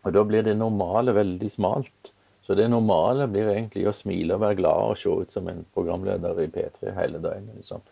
og 0.04 0.18
da 0.18 0.26
blir 0.28 0.44
det 0.44 0.58
normale 0.60 1.16
veldig 1.16 1.52
smalt. 1.52 2.14
Så 2.44 2.58
det 2.60 2.68
normale 2.68 3.30
blir 3.32 3.54
egentlig 3.54 3.86
å 3.88 3.96
smile 3.96 4.36
og 4.36 4.44
være 4.44 4.60
glad 4.60 4.90
og 4.90 4.98
se 5.00 5.12
ut 5.24 5.32
som 5.32 5.48
en 5.48 5.64
programleder 5.76 6.42
i 6.44 6.50
P3 6.52 6.92
hele 6.98 7.22
døgnet. 7.24 7.56
Liksom. 7.62 7.86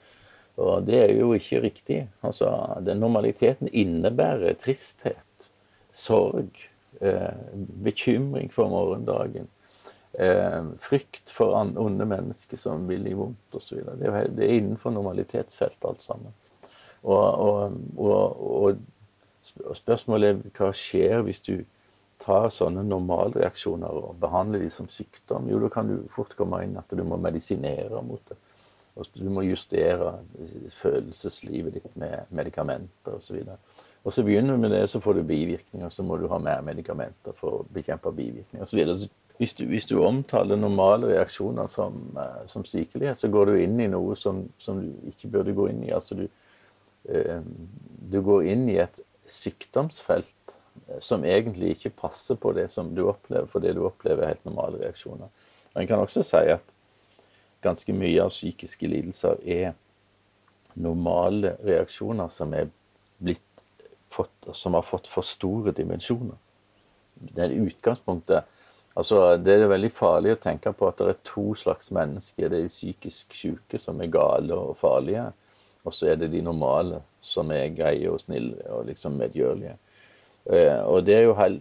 Og 0.59 0.83
det 0.83 0.97
er 1.05 1.13
jo 1.15 1.31
ikke 1.37 1.61
riktig. 1.63 2.01
Altså, 2.27 2.49
den 2.83 2.99
normaliteten 2.99 3.71
innebærer 3.71 4.57
tristhet, 4.59 5.50
sorg, 5.93 6.69
eh, 6.99 7.33
bekymring 7.83 8.51
for 8.53 8.69
morgendagen. 8.69 9.47
Eh, 10.13 10.63
frykt 10.79 11.29
for 11.29 11.55
onde 11.55 12.05
mennesker 12.05 12.57
som 12.57 12.87
vil 12.87 13.05
gi 13.07 13.13
vondt 13.15 13.55
osv. 13.55 13.83
Det, 13.99 14.07
er, 14.11 14.27
innenfor 14.43 14.91
normalitetsfeltet 14.91 15.87
alt 15.87 16.03
sammen. 16.03 16.33
Og, 17.01 17.45
og, 17.97 18.41
og, 18.41 18.81
spørsmålet 19.73 20.33
er 20.33 20.57
hva 20.57 20.69
skjer 20.77 21.23
hvis 21.25 21.39
du 21.47 21.55
tar 22.21 22.51
sånne 22.53 22.83
normalreaksjoner 22.85 24.03
og 24.03 24.19
behandler 24.21 24.61
de 24.61 24.69
som 24.69 24.89
sykdom? 24.91 25.47
Jo, 25.49 25.63
da 25.63 25.71
kan 25.73 25.89
du 25.89 25.95
fort 26.13 26.35
komme 26.37 26.59
inn 26.65 26.77
at 26.77 26.91
du 26.91 27.01
må 27.07 27.17
medisinere 27.17 28.03
mot 28.05 28.21
det. 28.29 28.37
Og 28.99 29.07
du 29.15 29.29
må 29.31 29.45
justere 29.47 30.17
følelseslivet 30.81 31.79
ditt 31.79 31.95
med 31.95 32.27
medikamenter 32.35 33.15
osv. 33.15 33.39
Og 33.39 33.55
så 33.55 33.70
begynner 34.25 34.57
du 34.57 34.63
med 34.63 34.71
det, 34.71 34.87
så 34.89 34.99
får 34.99 35.13
du 35.13 35.23
bivirkninger, 35.23 35.89
så 35.89 36.03
må 36.03 36.17
du 36.17 36.27
ha 36.31 36.39
mer 36.41 36.61
medikamenter 36.65 37.35
for 37.37 37.59
å 37.59 37.65
bekjempe 37.73 38.13
bivirkninger 38.17 38.65
osv 38.65 39.09
hvis 39.41 39.55
du, 39.57 39.63
hvis 39.65 39.87
du, 39.89 39.95
omtaler 40.05 40.59
normale 40.59 41.07
reaksjoner 41.15 41.69
som, 41.73 41.95
uh, 42.13 42.43
som, 42.47 42.61
sykelighet, 42.67 43.17
så 43.17 43.29
går 43.33 43.49
du 43.49 43.55
inn 43.57 43.79
i 43.81 43.87
noe 43.89 44.13
som, 44.19 44.43
som 44.61 44.83
du 44.83 45.07
ikke 45.09 45.31
burde 45.33 45.55
gå 45.57 45.65
inn 45.71 45.79
i. 45.87 45.89
Altså 45.95 46.17
du, 46.19 46.27
uh, 47.09 47.39
du 48.13 48.19
går 48.21 48.51
inn 48.53 48.67
i 48.69 48.77
et 48.83 49.01
sykdomsfelt 49.25 50.53
uh, 50.53 50.99
som 51.01 51.25
egentlig 51.25 51.73
ikke 51.73 51.93
passer 52.03 52.37
på 52.37 52.53
det 52.53 52.67
som 52.69 52.93
du 52.93 53.01
opplever, 53.07 53.49
fordi 53.49 53.73
du 53.73 53.81
opplever 53.87 54.29
helt 54.29 54.45
normale 54.45 54.83
reaksjoner. 54.83 55.33
Og 55.73 55.81
En 55.81 55.89
kan 55.89 56.05
også 56.05 56.21
si 56.27 56.43
at 56.53 56.77
ganske 57.65 57.97
mye 57.97 58.21
av 58.21 58.35
psykiske 58.35 58.93
lidelser 58.93 59.41
er 59.41 59.73
normale 60.77 61.55
reaksjoner 61.65 62.29
som, 62.29 62.53
fått, 64.11 64.49
som 64.57 64.75
har 64.77 64.85
fått 64.87 65.09
for 65.11 65.27
store 65.27 65.73
dimensjoner. 65.75 66.37
Det 67.21 67.45
er 67.45 67.61
utgangspunktet 67.65 68.57
Altså, 68.95 69.37
Det 69.37 69.53
er 69.53 69.69
veldig 69.71 69.91
farlig 69.95 70.33
å 70.35 70.39
tenke 70.41 70.73
på 70.75 70.87
at 70.89 70.97
det 70.99 71.07
er 71.07 71.21
to 71.23 71.53
slags 71.55 71.91
mennesker. 71.95 72.49
Det 72.49 72.57
er 72.57 72.65
de 72.65 72.73
psykisk 72.73 73.37
syke, 73.37 73.79
som 73.79 74.01
er 74.03 74.11
gale 74.11 74.57
og 74.57 74.75
farlige. 74.81 75.29
Og 75.85 75.95
så 75.95 76.11
er 76.11 76.19
det 76.19 76.31
de 76.33 76.41
normale, 76.43 76.99
som 77.21 77.51
er 77.55 77.71
greie 77.73 78.09
og 78.11 78.19
snille 78.21 78.59
og 78.69 78.89
liksom 78.89 79.15
medgjørlige. 79.17 79.77
Eh, 80.51 80.81
og 80.83 81.05
det 81.05 81.15
er 81.15 81.23
jo 81.29 81.37
hel, 81.37 81.59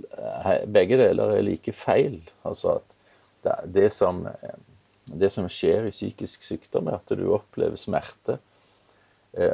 Begge 0.72 0.98
deler 0.98 1.36
er 1.36 1.46
like 1.46 1.72
feil. 1.72 2.18
Altså 2.44 2.80
at 2.80 3.64
det, 3.72 3.92
som, 3.92 4.26
det 5.06 5.30
som 5.32 5.48
skjer 5.48 5.86
i 5.88 5.94
psykisk 5.94 6.42
sykdom, 6.44 6.90
er 6.90 6.98
at 6.98 7.14
du 7.16 7.28
opplever 7.32 7.78
smerte 7.80 8.36
eh, 8.36 8.49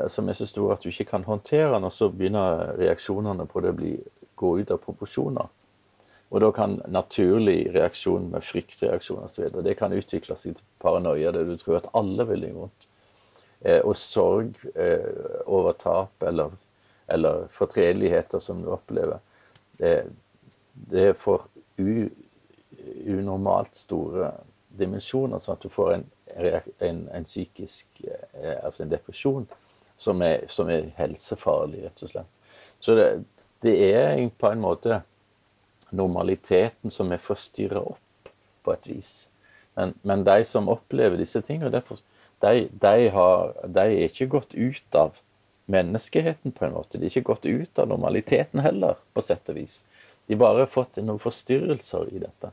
som 0.08 0.28
er 0.28 0.36
så 0.38 0.46
store 0.48 0.72
at 0.72 0.84
du 0.84 0.88
ikke 0.88 1.04
kan 1.10 1.24
håndtere 1.26 1.74
den, 1.74 1.84
og 1.84 1.92
så 1.92 2.08
begynner 2.08 2.70
reaksjonene 2.78 3.44
på 3.50 3.60
det 3.60 3.74
å 3.74 3.88
gå 4.40 4.52
ut 4.60 4.70
av 4.72 4.80
proporsjoner. 4.80 5.50
Og 6.30 6.42
da 6.42 6.50
kan 6.50 6.80
naturlig 6.90 7.68
reaksjon 7.74 8.30
med 8.32 8.44
fryktreaksjon 8.44 9.28
osv. 9.28 9.50
Det 9.62 9.76
kan 9.78 9.94
utvikle 9.94 10.34
seg 10.36 10.56
til 10.56 10.64
paranoia 10.82 11.32
der 11.34 11.46
du 11.46 11.54
tror 11.60 11.78
at 11.78 11.90
alle 11.94 12.26
vil 12.30 12.42
deg 12.48 12.56
vondt. 12.56 12.88
Eh, 13.60 13.80
og 13.80 13.94
sorg 13.96 14.58
eh, 14.74 15.06
over 15.46 15.76
tap 15.78 16.26
eller, 16.26 16.56
eller 17.08 17.46
fortredeligheter 17.54 18.42
som 18.42 18.62
du 18.62 18.72
opplever. 18.74 19.22
Det, 19.76 21.06
får 21.20 21.42
u, 21.76 22.08
unormalt 23.06 23.76
store 23.76 24.32
dimensjoner, 24.76 25.40
sånn 25.40 25.56
at 25.56 25.64
du 25.64 25.72
får 25.72 25.92
en, 25.94 26.06
en, 26.84 27.02
en 27.12 27.26
psykisk 27.28 27.86
eh, 28.04 28.56
Altså 28.64 28.84
en 28.84 28.92
depresjon 28.92 29.46
som 29.98 30.22
er, 30.22 30.46
som 30.52 30.70
er, 30.72 30.90
helsefarlig, 30.98 31.84
rett 31.86 32.02
og 32.04 32.12
slett. 32.12 32.58
Så 32.80 32.96
det, 32.98 33.06
det 33.64 33.76
er 33.90 34.18
på 34.38 34.50
en 34.50 34.62
måte 34.62 35.00
normaliteten 35.90 36.92
som 36.92 37.12
er 37.12 37.22
forstyrra 37.22 37.80
opp 37.94 38.32
på 38.66 38.74
et 38.74 38.88
vis. 38.90 39.12
Men, 39.76 39.94
men, 40.02 40.24
de 40.24 40.44
som 40.48 40.68
opplever 40.72 41.20
disse 41.20 41.40
tingene, 41.44 41.70
de, 42.40 42.52
de, 42.70 43.08
har, 43.12 43.54
de 43.64 43.84
er 43.86 44.08
ikke 44.08 44.30
gått 44.32 44.54
ut 44.54 44.98
av 44.98 45.18
menneskeheten 45.70 46.54
på 46.56 46.66
en 46.66 46.76
måte. 46.76 46.98
De 46.98 47.06
er 47.06 47.12
ikke 47.12 47.32
gått 47.32 47.46
ut 47.46 47.78
av 47.78 47.90
normaliteten 47.90 48.62
heller, 48.64 49.00
på 49.12 49.24
sett 49.26 49.48
og 49.52 49.58
vis. 49.60 49.82
De 50.26 50.38
bare 50.38 50.64
har 50.64 50.72
fått 50.72 50.98
noen 51.02 51.22
forstyrrelser 51.22 52.08
i 52.14 52.22
dette. 52.22 52.52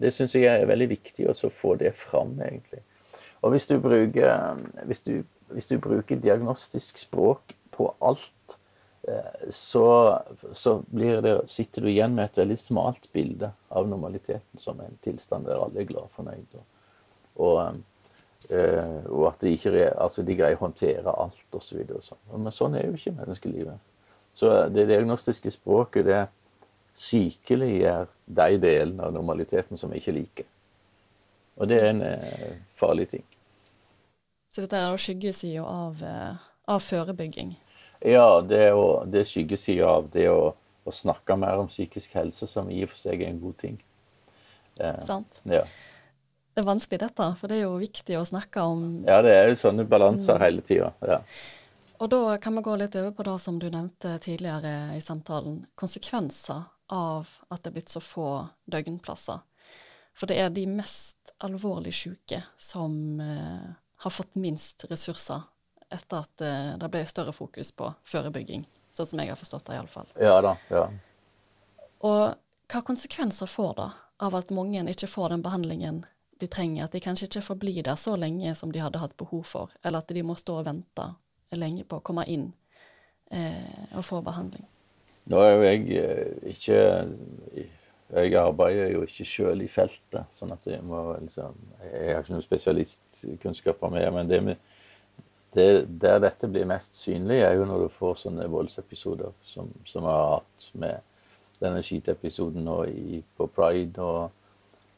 Det 0.00 0.12
syns 0.14 0.36
jeg 0.36 0.48
er 0.48 0.68
veldig 0.70 0.88
viktig 0.94 1.26
å 1.28 1.34
få 1.52 1.74
det 1.80 1.92
fram, 1.98 2.36
egentlig. 2.40 2.82
Og 3.40 3.54
hvis 3.54 3.66
du 3.68 3.76
bruker, 3.80 4.60
hvis 4.88 5.02
du, 5.04 5.12
hvis 5.54 5.70
du 5.70 5.78
bruker 5.82 6.20
diagnostisk 6.20 6.98
språk 6.98 7.54
på 7.74 7.88
alt, 8.04 8.58
Eh, 9.02 9.50
så, 9.50 10.18
så 10.52 10.82
det, 10.86 11.40
sitter 11.46 11.82
du 11.82 11.90
igjen 11.90 12.14
med 12.14 12.28
et 12.28 12.40
veldig 12.42 12.58
smalt 12.60 13.08
bilde 13.12 13.48
av 13.68 13.88
normaliteten 13.88 14.60
som 14.60 14.80
en 14.80 14.98
tilstand 15.04 15.48
der 15.48 15.60
alle 15.60 15.80
er 15.80 15.88
glad 15.88 16.10
fornøyd. 16.16 16.58
Og, 16.58 17.46
og, 17.46 17.78
eh, 18.52 18.98
og 19.08 19.30
at 19.30 19.40
de, 19.40 19.54
ikke, 19.56 19.72
altså 19.94 20.24
de 20.26 20.36
greier 20.36 20.58
å 20.58 20.66
håndtere 20.66 21.16
alt 21.24 21.56
osv. 21.56 21.80
Så 21.88 22.02
sånn. 22.10 22.22
Men 22.36 22.56
sånn 22.56 22.76
er 22.76 22.86
jo 22.88 22.98
ikke 22.98 23.16
menneskelivet. 23.16 23.88
Så 24.36 24.52
det 24.70 24.86
diagnostiske 24.92 25.50
språket 25.56 26.06
det 26.06 26.22
sykeliggjør 27.00 28.10
de 28.28 28.60
delene 28.60 29.06
av 29.06 29.14
normaliteten 29.16 29.80
som 29.80 29.90
vi 29.90 30.02
ikke 30.02 30.18
liker. 30.18 30.48
Og 31.60 31.68
det 31.68 31.80
er 31.80 31.92
en 31.94 32.04
eh, 32.04 32.50
farlig 32.78 33.08
ting. 33.16 33.24
Så 34.50 34.64
dette 34.64 34.78
er 34.78 34.98
skyggesida 34.98 35.62
av, 35.62 36.02
eh, 36.02 36.40
av 36.70 36.82
forebygging? 36.82 37.54
Ja, 38.00 38.40
det, 38.40 38.72
å, 38.72 39.04
det 39.06 39.22
er 39.22 39.28
skyggesida 39.28 39.86
av 39.86 40.08
det 40.10 40.26
å, 40.32 40.50
å, 40.84 40.94
snakke 40.94 41.36
mer 41.38 41.60
om 41.60 41.68
psykisk 41.70 42.16
helse, 42.18 42.48
som 42.50 42.70
i 42.72 42.80
og 42.82 42.90
for 42.94 43.02
seg 43.04 43.22
er 43.22 43.30
en 43.30 43.40
god 43.42 43.58
ting. 43.60 43.78
Eh, 44.80 44.98
Sant. 45.06 45.42
Ja. 45.44 45.62
Det 46.50 46.64
er 46.64 46.66
vanskelig 46.66 46.98
dette, 47.04 47.28
for 47.38 47.50
det 47.50 47.60
er 47.60 47.68
jo 47.68 47.76
viktig 47.78 48.16
å 48.18 48.26
snakke 48.26 48.64
om 48.66 48.84
Ja, 49.06 49.20
det 49.22 49.36
er 49.36 49.52
jo 49.52 49.60
sånne 49.60 49.86
balanser 49.88 50.40
mm. 50.40 50.42
hele 50.42 50.64
tida. 50.66 50.90
Ja. 51.06 51.20
Og 52.00 52.10
da 52.10 52.38
kan 52.42 52.56
vi 52.56 52.64
gå 52.64 52.74
litt 52.80 52.96
over 52.96 53.12
på 53.14 53.26
det 53.28 53.36
som 53.44 53.58
du 53.60 53.68
nevnte 53.68 54.16
tidligere 54.24 54.96
i 54.96 55.02
samtalen. 55.04 55.60
Konsekvenser 55.78 56.64
av 56.90 57.28
at 57.52 57.62
det 57.62 57.70
er 57.70 57.76
blitt 57.76 57.92
så 57.92 58.02
få 58.02 58.30
døgnplasser. 58.72 59.44
For 60.16 60.26
det 60.26 60.40
er 60.42 60.50
de 60.50 60.64
mest 60.66 61.34
alvorlig 61.44 61.92
syke 61.94 62.42
som 62.58 63.20
eh, 63.22 63.68
har 64.00 64.12
fått 64.14 64.34
minst 64.40 64.84
ressurser 64.90 65.42
etter 65.90 66.22
at 66.22 66.44
uh, 66.44 66.76
det 66.80 66.88
ble 66.92 67.02
større 67.08 67.34
fokus 67.36 67.72
på 67.76 67.90
forebygging, 68.08 68.62
sånn 68.94 69.08
som 69.10 69.22
jeg 69.22 69.32
har 69.32 69.40
forstått 69.40 69.66
det 69.68 69.78
iallfall. 69.78 70.08
Ja 70.22 70.38
da, 70.44 70.54
ja. 70.70 70.86
Og 72.06 72.22
hva 72.70 72.82
konsekvenser 72.86 73.50
får 73.50 73.74
det 73.76 73.90
av 74.24 74.36
at 74.38 74.52
mange 74.54 74.82
ikke 74.92 75.10
får 75.10 75.34
den 75.34 75.44
behandlingen 75.44 76.04
de 76.40 76.48
trenger, 76.48 76.86
at 76.86 76.94
de 76.96 77.00
kanskje 77.04 77.28
ikke 77.28 77.44
får 77.44 77.58
bli 77.60 77.74
der 77.84 77.98
så 78.00 78.14
lenge 78.16 78.54
som 78.56 78.72
de 78.72 78.80
hadde 78.80 79.00
hatt 79.02 79.16
behov 79.20 79.44
for, 79.48 79.72
eller 79.84 80.00
at 80.00 80.12
de 80.14 80.22
må 80.24 80.36
stå 80.38 80.60
og 80.60 80.68
vente 80.70 81.06
lenge 81.52 81.84
på 81.84 81.98
å 81.98 82.04
komme 82.04 82.24
inn 82.30 82.46
eh, 83.34 83.90
og 83.92 84.06
få 84.06 84.22
behandling? 84.24 84.64
Nå 85.30 85.40
er 85.44 85.52
jo 85.52 85.66
jeg 85.66 85.82
eh, 86.00 86.54
ikke 86.54 86.78
Jeg 88.10 88.34
arbeider 88.34 88.88
jo 88.90 89.04
ikke 89.06 89.24
selv 89.28 89.62
i 89.62 89.68
feltet, 89.70 90.26
sånn 90.34 90.50
at 90.50 90.64
jeg 90.66 90.82
må 90.82 90.98
liksom 91.20 91.54
Jeg 91.84 92.14
har 92.14 92.24
ikke 92.24 92.34
noen 92.34 92.46
spesialistkunnskaper 92.46 93.92
med 93.94 94.08
men 94.16 94.30
det 94.30 94.40
med 94.44 94.56
det, 95.54 95.86
der 96.00 96.18
dette 96.22 96.48
blir 96.48 96.66
mest 96.68 96.94
synlig, 96.94 97.40
er 97.42 97.56
jo 97.58 97.64
når 97.66 97.84
du 97.84 97.94
får 97.98 98.20
sånne 98.22 98.46
voldsepisoder 98.50 99.32
som, 99.50 99.70
som 99.86 100.06
har 100.06 100.36
hatt 100.36 100.68
med 100.78 101.00
denne 101.60 101.82
skyteepisoden 101.84 102.64
nå 102.64 102.76
i, 102.90 103.18
på 103.36 103.48
Pride. 103.54 103.98
og 104.02 104.30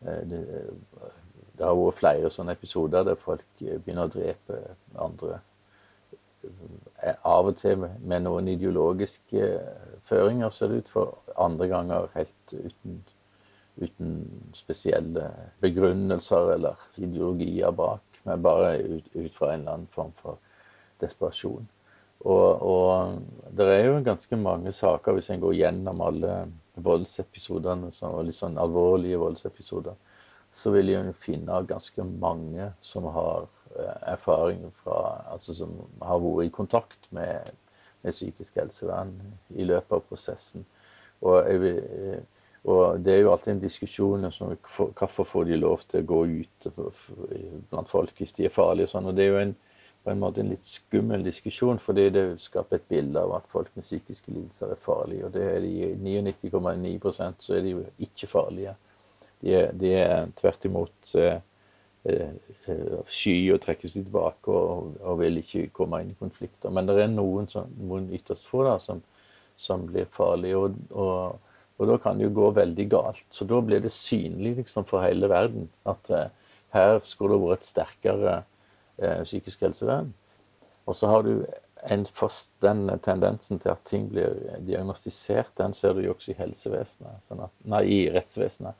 eh, 0.04 0.20
det, 0.28 0.42
det, 1.56 1.64
har 1.64 1.78
vært 1.78 2.02
flere 2.02 2.30
sånne 2.34 2.56
episoder 2.56 3.08
der 3.08 3.18
folk 3.24 3.46
begynner 3.62 4.08
å 4.08 4.12
drepe 4.12 4.60
andre. 5.00 5.40
Eh, 7.02 7.18
av 7.22 7.50
og 7.50 7.58
til 7.58 7.82
med 7.82 8.22
noen 8.26 8.48
ideologiske 8.52 9.48
føringer, 10.06 10.54
ser 10.54 10.70
det 10.70 10.82
ut, 10.84 10.94
for 10.94 11.34
andre 11.40 11.68
ganger 11.72 12.08
helt 12.14 12.54
uten, 12.54 13.02
uten 13.82 14.16
spesielle 14.54 15.30
begrunnelser 15.64 16.54
eller 16.56 16.88
ideologier 16.96 17.74
bak. 17.74 18.02
men 18.24 18.42
bare 18.42 18.76
ut, 18.78 19.06
ut 19.14 19.34
fra 19.34 19.48
en 19.50 19.60
eller 19.60 19.72
annen 19.72 19.88
form 19.90 20.12
for 20.22 20.36
desperasjon. 21.02 21.64
Og, 22.22 22.62
og, 22.62 23.16
det 23.50 23.66
er 23.66 23.88
jo 23.88 23.96
ganske 24.06 24.36
mange 24.38 24.70
saker, 24.72 25.16
hvis 25.16 25.30
en 25.34 25.40
går 25.42 25.56
gjennom 25.58 26.04
alle 26.06 26.36
voldsepisodene, 26.78 27.90
litt 28.22 28.38
sånn 28.38 28.60
alvorlige 28.62 29.18
voldsepisoder, 29.18 29.98
så 30.54 30.70
vil 30.70 30.92
en 30.94 31.10
finne 31.18 31.58
ganske 31.66 32.06
mange 32.06 32.70
som 32.84 33.08
har 33.10 33.48
eh, 33.48 33.61
erfaring 34.06 34.66
fra 34.82 35.22
Altså 35.32 35.54
som 35.56 35.74
har 36.02 36.20
vært 36.20 36.46
i 36.46 36.54
kontakt 36.54 37.08
med, 37.10 37.48
med 38.02 38.12
psykisk 38.12 38.56
helsevern 38.60 39.14
i 39.56 39.64
løpet 39.64 39.96
av 39.96 40.04
prosessen. 40.08 40.66
Og, 41.22 41.48
eh, 41.48 42.20
og, 42.64 43.00
det 43.02 43.14
er 43.14 43.20
jo 43.22 43.32
alltid 43.32 43.54
en 43.54 43.64
diskusjon 43.64 44.30
om 44.30 44.56
hvorfor 44.98 45.24
får 45.24 45.44
de 45.50 45.58
lov 45.58 45.84
til 45.88 46.02
å 46.02 46.08
gå 46.12 46.22
ut 46.42 46.72
blant 47.70 47.90
folk 47.90 48.18
hvis 48.18 48.34
de 48.38 48.46
er 48.46 48.54
farlige 48.54 48.90
og 48.90 48.94
sånn. 48.96 49.10
Og 49.10 49.16
det 49.16 49.26
er 49.26 49.32
jo 49.32 49.42
en 49.42 49.54
på 50.02 50.10
en 50.10 50.18
måte 50.18 50.42
en 50.42 50.50
litt 50.50 50.66
skummel 50.66 51.22
diskusjon, 51.22 51.78
fordi 51.78 52.08
det 52.14 52.24
skaper 52.42 52.80
et 52.80 52.88
bilde 52.90 53.20
av 53.22 53.36
at 53.36 53.46
folk 53.52 53.70
med 53.76 53.86
psykiske 53.86 54.32
lidelser 54.34 54.74
er 54.74 54.80
farlige. 54.82 55.28
Og 55.28 55.34
det 55.36 55.44
er 55.46 55.60
de 55.62 55.92
99,9 56.02 57.36
så 57.38 57.54
er 57.54 57.62
de 57.62 57.74
jo 57.76 57.84
ikke 58.02 58.30
farlige. 58.30 58.74
De 59.42 59.54
er, 59.58 59.70
de 59.78 59.92
er 59.98 60.32
tvert 60.38 60.66
imot 60.66 61.14
eh, 61.18 61.38
sky 62.02 63.36
og 63.54 63.60
trekker 63.62 63.90
seg 63.90 64.06
tilbake 64.08 64.50
og, 64.50 64.96
og, 65.00 65.16
vil 65.20 65.38
ikke 65.38 65.68
komme 65.76 66.02
inn 66.02 66.12
i 66.12 66.18
konflikter. 66.18 66.72
Men 66.74 66.88
det 66.88 66.98
er 66.98 67.10
noen, 67.12 67.48
som, 67.50 67.70
noen 67.78 68.10
ytterst 68.14 68.48
få 68.50 68.64
da, 68.66 68.76
som, 68.82 69.02
som, 69.60 69.86
blir 69.86 70.10
farlige. 70.16 70.58
Og, 70.58 70.78
og, 70.90 71.38
og, 71.78 71.84
da 71.92 71.98
kan 72.02 72.18
det 72.18 72.26
jo 72.26 72.36
gå 72.40 72.50
veldig 72.58 72.88
galt. 72.90 73.26
Så 73.30 73.46
da 73.48 73.60
blir 73.62 73.82
det 73.84 73.94
synlig 73.94 74.56
liksom, 74.58 74.86
for 74.88 75.04
hele 75.06 75.30
verden 75.30 75.70
at 75.88 76.10
eh, 76.10 76.30
her 76.74 76.98
skulle 77.06 77.38
det 77.38 77.44
vært 77.44 77.62
et 77.62 77.70
sterkere 77.70 78.38
eh, 78.98 79.22
psykisk 79.22 79.62
helsevern. 79.68 80.10
Og 80.90 80.98
så 80.98 81.10
har 81.12 81.22
du 81.22 81.36
en 81.92 82.04
fast, 82.14 82.50
den 82.62 82.86
tendensen 83.02 83.58
til 83.62 83.72
at 83.72 83.82
ting 83.86 84.08
blir 84.10 84.36
diagnostisert, 84.66 85.50
den 85.58 85.74
ser 85.74 85.94
du 85.94 86.04
jo 86.04 86.14
også 86.14 86.30
i 86.30 86.38
helsevesenet, 86.38 87.22
sånn 87.26 87.42
at, 87.42 87.54
nei, 87.66 87.82
i 87.90 87.98
rettsvesenet. 88.14 88.78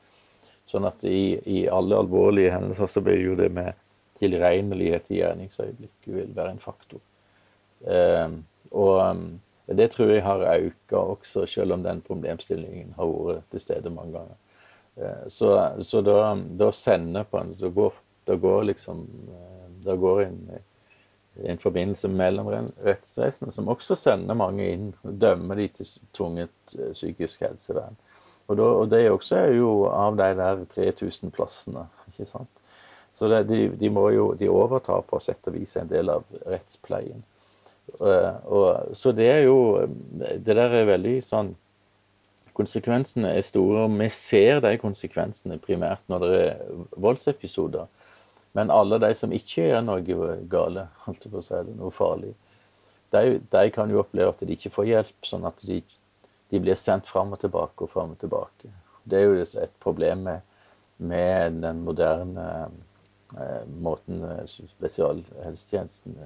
Sånn 0.69 0.87
at 0.87 1.03
i, 1.05 1.39
i, 1.45 1.63
alle 1.67 1.99
alvorlige 1.99 2.53
hendelser 2.53 2.89
så 2.89 3.03
blir 3.03 3.19
jo 3.21 3.35
det 3.39 3.49
med 3.53 3.79
tilregnelighet 4.21 5.11
i 5.11 5.19
gjerningsøyeblikket 5.19 6.13
vil 6.15 6.31
være 6.35 6.55
en 6.55 6.63
faktor. 6.63 7.01
Eh, 7.87 8.37
og 8.71 8.93
um, 9.03 9.25
det 9.65 9.91
tror 9.93 10.11
jeg 10.11 10.23
har 10.25 10.45
økt 10.53 10.95
også, 10.97 11.45
selv 11.47 11.75
om 11.75 11.83
den 11.83 12.01
problemstillingen 12.03 12.93
har 12.97 13.11
vært 13.11 13.51
til 13.51 13.63
stede 13.63 13.91
mange 13.93 14.15
ganger. 14.17 14.39
Eh, 14.95 15.27
så, 15.29 15.53
så 15.83 16.01
da, 16.05 16.17
da 16.59 16.71
sender 16.75 17.27
på 17.29 17.39
en, 17.39 17.55
da 17.59 17.71
går, 17.73 17.93
da 18.27 18.35
går 18.39 18.69
liksom 18.71 19.07
Da 19.83 19.95
går 19.99 20.21
en, 20.23 20.37
en 21.43 21.57
forbindelse 21.59 22.07
mellom 22.07 22.47
rettsvesenet, 22.85 23.51
som 23.51 23.67
også 23.67 23.97
sender 23.99 24.37
mange 24.37 24.63
inn, 24.71 24.93
dømmer 25.03 25.59
de 25.59 25.67
til 25.75 25.89
tvunget 26.15 26.75
eh, 26.77 26.93
psykisk 26.93 27.41
helsevern. 27.43 27.97
Og, 28.47 28.57
da, 28.59 28.67
og 28.83 28.89
det 28.91 29.05
også 29.11 29.37
er 29.39 29.53
jo 29.57 29.69
av 29.87 30.17
de 30.19 30.29
der 30.37 30.65
3000 30.73 31.31
plassene. 31.31 31.87
ikke 32.11 32.27
sant? 32.29 32.51
Så 33.15 33.29
det, 33.29 33.43
de, 33.47 33.67
de, 33.79 33.89
må 33.93 34.07
jo 34.11 34.31
de 34.37 34.49
overtar 34.49 35.05
på 35.07 35.19
sett 35.21 35.47
og 35.47 35.55
vis 35.55 35.75
en 35.77 35.89
del 35.91 36.09
av 36.11 36.25
rettspleien. 36.49 37.23
Uh, 37.99 38.33
og, 38.47 38.95
så 38.95 39.11
det 39.11 39.25
er 39.27 39.41
jo 39.43 39.57
Det 40.15 40.53
der 40.55 40.71
er 40.71 40.85
veldig 40.87 41.17
sånn 41.27 41.49
Konsekvensene 42.55 43.33
er 43.35 43.43
store, 43.43 43.81
og 43.83 43.95
vi 43.97 44.07
ser 44.13 44.61
de 44.63 44.77
konsekvensene 44.79 45.57
primært 45.59 46.03
når 46.07 46.23
det 46.23 46.41
er 46.43 46.59
voldsepisoder. 47.01 47.87
Men 48.53 48.69
alle 48.69 48.99
de 49.01 49.09
som 49.17 49.33
ikke 49.33 49.71
gjør 49.71 49.81
noe 49.81 50.27
gale, 50.51 50.83
holdt 51.07 51.25
på 51.31 51.41
å 51.41 51.45
si 51.47 51.61
noe 51.73 51.89
farlig, 51.97 52.35
de, 53.09 53.39
de, 53.41 53.63
kan 53.73 53.89
jo 53.89 54.03
oppleve 54.03 54.35
at 54.35 54.45
de 54.45 54.53
ikke 54.53 54.69
får 54.73 54.89
hjelp, 54.91 55.17
sånn 55.25 55.49
at 55.49 55.65
de, 55.65 55.79
de 56.53 56.59
blir 56.61 56.77
sendt 56.77 57.07
fram 57.09 57.33
og 57.33 57.41
tilbake 57.41 57.81
og 57.81 57.89
fram 57.89 58.11
og 58.13 58.19
tilbake. 58.21 58.69
Det 59.09 59.17
er 59.17 59.23
jo 59.25 59.45
et 59.63 59.77
problem 59.81 60.19
med, 60.27 60.43
med 61.01 61.55
den 61.63 61.79
moderne 61.81 62.43
eh, 63.33 63.63
måten 63.81 64.21
eh, 64.27 64.43
spesialhelsetjenesten 64.75 66.19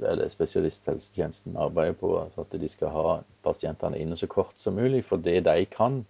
eller 0.00 0.30
spesialisthelsetjenesten 0.32 1.58
arbeider 1.60 1.92
på. 2.00 2.14
At 2.40 2.56
de 2.56 2.70
skal 2.72 2.94
ha 2.94 3.18
pasientene 3.44 4.00
inne 4.00 4.16
så 4.16 4.30
kort 4.32 4.56
som 4.56 4.78
mulig. 4.80 5.02
For 5.04 5.20
det 5.20 5.42
de 5.44 5.66
kan, 5.68 6.06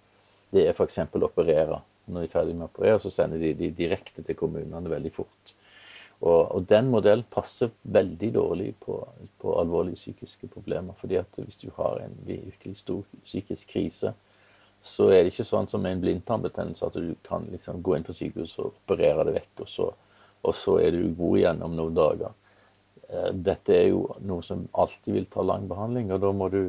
det 0.55 0.69
er 0.69 0.79
f.eks. 0.79 1.01
operere. 1.19 1.81
Når 2.07 2.21
de 2.21 2.29
er 2.29 2.35
ferdig 2.37 2.55
med 2.55 2.69
å 2.69 2.71
operere, 2.71 3.03
så 3.03 3.11
sender 3.11 3.43
de 3.43 3.51
de 3.59 3.73
direkte 3.75 4.23
til 4.23 4.39
kommunene 4.39 4.95
veldig 4.95 5.11
fort. 5.17 5.55
Og, 6.25 6.55
og 6.57 6.69
den 6.69 6.89
modellen 6.89 7.25
passer 7.31 7.73
veldig 7.83 8.31
dårlig 8.35 8.71
på, 8.81 8.97
på, 9.43 9.57
alvorlige 9.61 10.01
psykiske 10.01 10.49
problemer. 10.49 10.95
fordi 11.01 11.19
at 11.21 11.37
hvis 11.37 11.61
du 11.61 11.69
har 11.77 12.01
en 12.01 12.15
virkelig 12.25 12.79
stor 12.81 13.03
psykisk 13.25 13.69
krise, 13.69 14.15
så 14.83 15.09
er 15.09 15.23
det 15.23 15.33
ikke 15.33 15.47
sånn 15.49 15.69
som 15.69 15.83
med 15.85 15.97
en 15.97 16.01
blindtarmbetennelse 16.01 16.87
at 16.87 16.97
du 16.97 17.13
kan 17.29 17.45
liksom 17.53 17.83
gå 17.83 17.97
inn 17.97 18.07
på 18.07 18.17
sykehuset 18.17 18.59
og 18.61 18.73
operere 18.73 19.25
det 19.29 19.37
vekk, 19.37 19.53
og 19.65 19.69
så, 19.69 19.91
og 20.45 20.57
så 20.57 20.79
er 20.81 20.97
du 20.97 21.15
god 21.17 21.39
igjen 21.39 21.63
om 21.65 21.77
noen 21.77 21.97
dager. 21.97 22.33
Eh, 23.09 23.31
dette 23.49 23.77
er 23.77 23.87
jo 23.91 24.07
noe 24.25 24.45
som 24.45 24.67
alltid 24.73 25.17
vil 25.17 25.29
ta 25.33 25.45
lang 25.45 25.69
behandling, 25.69 26.13
og 26.13 26.25
da 26.25 26.33
må 26.33 26.49
du 26.53 26.65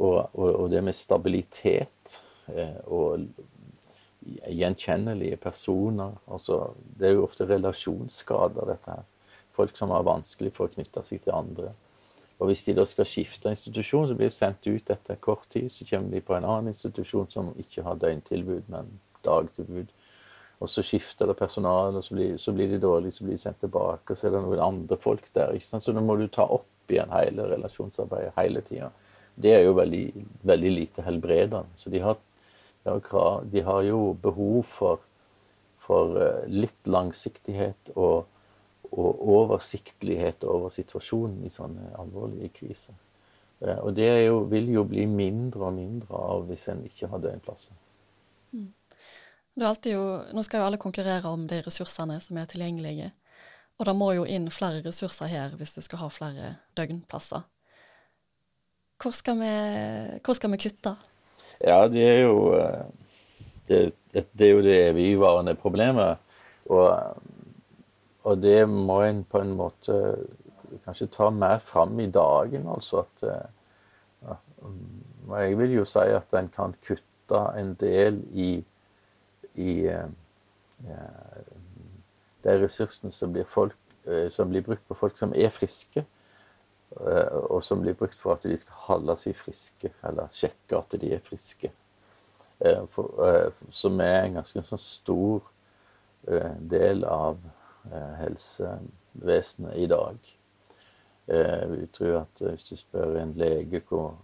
Og, 0.00 0.30
og, 0.32 0.70
det 0.72 0.80
med 0.80 0.96
stabilitet 0.96 2.22
eh, 2.48 2.78
og 2.88 3.26
gjenkjennelige 4.26 5.36
personer. 5.40 6.16
Altså, 6.30 6.74
det 6.98 7.08
er 7.08 7.16
jo 7.16 7.26
ofte 7.26 7.46
relasjonsskader, 7.48 8.74
dette 8.74 8.96
her. 8.96 9.06
Folk 9.56 9.76
som 9.76 9.92
har 9.94 10.06
vanskelig 10.06 10.52
for 10.56 10.68
å 10.68 10.74
knytte 10.74 11.02
seg 11.06 11.22
til 11.24 11.36
andre. 11.36 11.72
Og 12.40 12.48
Hvis 12.48 12.64
de 12.64 12.72
da 12.76 12.86
skal 12.88 13.04
skifte 13.04 13.52
institusjon, 13.52 14.08
så 14.08 14.16
blir 14.16 14.30
de 14.30 14.34
sendt 14.34 14.66
ut 14.66 14.90
etter 14.90 15.18
kort 15.20 15.44
tid. 15.52 15.68
Så 15.72 15.84
kommer 15.88 16.14
de 16.14 16.22
på 16.24 16.36
en 16.36 16.46
annen 16.48 16.72
institusjon 16.72 17.28
som 17.32 17.50
ikke 17.60 17.84
har 17.84 18.00
døgntilbud, 18.00 18.70
men 18.72 18.88
dagtilbud. 19.26 19.90
Og 20.60 20.68
så 20.68 20.84
skifter 20.84 21.28
det 21.28 21.36
personal, 21.36 21.96
og 21.96 22.04
så 22.04 22.16
blir, 22.16 22.38
så 22.40 22.52
blir, 22.52 22.68
de 22.68 22.80
dårlige, 22.80 23.16
så 23.16 23.24
blir 23.24 23.36
de 23.36 23.42
sendt 23.42 23.60
tilbake. 23.60 24.12
Og 24.12 24.16
så 24.16 24.28
er 24.28 24.34
det 24.36 24.42
noen 24.44 24.64
andre 24.64 24.96
folk 25.00 25.28
der. 25.36 25.52
ikke 25.56 25.68
sant? 25.68 25.84
Så 25.84 25.92
nå 25.96 26.04
må 26.04 26.16
du 26.20 26.26
ta 26.32 26.44
opp 26.44 26.92
igjen 26.92 27.12
hele 27.12 27.46
relasjonsarbeidet 27.52 28.32
hele 28.36 28.64
tida. 28.66 28.90
Det 29.40 29.52
er 29.56 29.62
jo 29.64 29.76
veldig, 29.76 30.04
veldig 30.48 30.72
lite 30.74 31.04
helbredende. 31.04 31.64
Så 31.80 31.92
de 31.92 32.00
har 32.04 32.18
de 32.84 33.62
har 33.62 33.82
jo 33.82 34.14
behov 34.22 34.64
for, 34.78 35.00
for 35.84 36.16
eh, 36.16 36.48
litt 36.48 36.86
langsiktighet 36.86 37.92
og, 37.94 38.26
og, 38.90 39.20
oversiktlighet 39.20 40.44
over 40.44 40.72
situasjonen 40.74 41.44
i 41.44 41.52
sånne 41.52 41.92
alvorlige 42.00 42.48
kriser. 42.60 42.96
Eh, 43.60 43.78
og 43.78 43.94
det 43.94 44.08
jo, 44.24 44.44
vil 44.48 44.72
jo 44.72 44.84
bli 44.88 45.06
mindre 45.06 45.68
og 45.68 45.76
mindre 45.76 46.16
av 46.16 46.48
hvis 46.48 46.68
en 46.72 46.84
ikke 46.88 47.10
har 47.12 47.22
døgnplasser. 47.22 47.76
Mm. 48.52 48.72
Jo, 49.60 50.02
nå 50.32 50.42
skal 50.46 50.62
jo 50.62 50.66
alle 50.70 50.80
konkurrere 50.80 51.28
om 51.28 51.46
de 51.50 51.60
ressursene 51.66 52.16
som 52.22 52.38
er 52.40 52.48
tilgjengelige. 52.48 53.10
Og 53.80 53.86
det 53.88 53.96
må 53.96 54.12
jo 54.12 54.26
inn 54.28 54.48
flere 54.52 54.82
ressurser 54.84 55.28
her 55.28 55.56
hvis 55.56 55.74
du 55.76 55.80
skal 55.84 56.02
ha 56.02 56.08
flere 56.12 56.54
døgnplasser. 56.76 57.44
Hvor 59.00 59.14
skal 59.16 59.38
vi, 59.40 59.52
hvor 60.20 60.36
skal 60.36 60.52
vi 60.52 60.60
kutte? 60.60 60.92
Ja, 61.60 61.88
det 61.92 62.04
er 62.08 62.20
jo 62.24 62.36
det, 63.68 63.92
det, 64.12 64.26
det, 64.32 64.46
er 64.46 64.50
jo 64.50 64.62
det 64.64 64.76
evigvarende 64.88 65.54
problemet. 65.54 66.16
Og, 66.66 67.16
og, 68.22 68.42
det 68.42 68.68
må 68.68 69.02
en 69.02 69.24
på 69.24 69.42
en 69.42 69.52
måte 69.58 69.96
kanskje 70.84 71.10
ta 71.14 71.30
mer 71.34 71.58
fram 71.66 72.00
i 72.00 72.08
dagen. 72.10 72.68
Altså 72.70 73.04
at 73.04 73.26
eh, 73.28 73.48
ja, 74.26 74.38
Jeg 75.36 75.58
vil 75.58 75.76
jo 75.80 75.84
si 75.84 76.06
at 76.16 76.34
en 76.34 76.48
kan 76.54 76.74
kutte 76.86 77.44
en 77.58 77.74
del 77.80 78.22
i, 78.32 78.50
i 79.54 79.74
ja, 79.84 80.06
de 82.44 82.56
ressursene 82.62 83.12
som 83.12 83.32
blir, 83.34 83.44
folk, 83.48 83.76
eh, 84.06 84.30
som 84.32 84.50
blir 84.50 84.64
brukt 84.66 84.86
på 84.88 84.96
folk 84.96 85.18
som 85.18 85.34
er 85.36 85.52
friske. 85.54 86.04
Eh, 86.98 87.36
og 87.50 87.62
som 87.64 87.82
blir 87.84 87.94
brukt 87.94 88.18
for 88.18 88.34
at 88.34 88.44
de 88.48 88.56
skal 88.58 88.82
holde 88.88 89.14
seg 89.20 89.36
friske, 89.38 89.92
eller 90.06 90.32
sjekke 90.34 90.78
at 90.80 90.96
de 90.98 91.12
er 91.14 91.22
friske. 91.22 91.70
Eh, 92.60 92.82
for, 92.94 93.14
eh, 93.26 93.62
som 93.70 94.00
er 94.02 94.24
en 94.24 94.40
ganske 94.40 94.64
sånn 94.66 94.84
stor 94.84 95.48
del 96.68 97.06
av 97.08 97.38
helsevesenet 98.20 99.78
i 99.80 99.86
dag. 99.88 100.18
Vi 101.70 101.86
tror 101.96 102.18
at 102.18 102.42
hvis 102.44 102.66
du 102.68 102.74
spør 102.76 103.16
en 103.22 103.32
lege 103.40 103.80
hvor, 103.88 104.18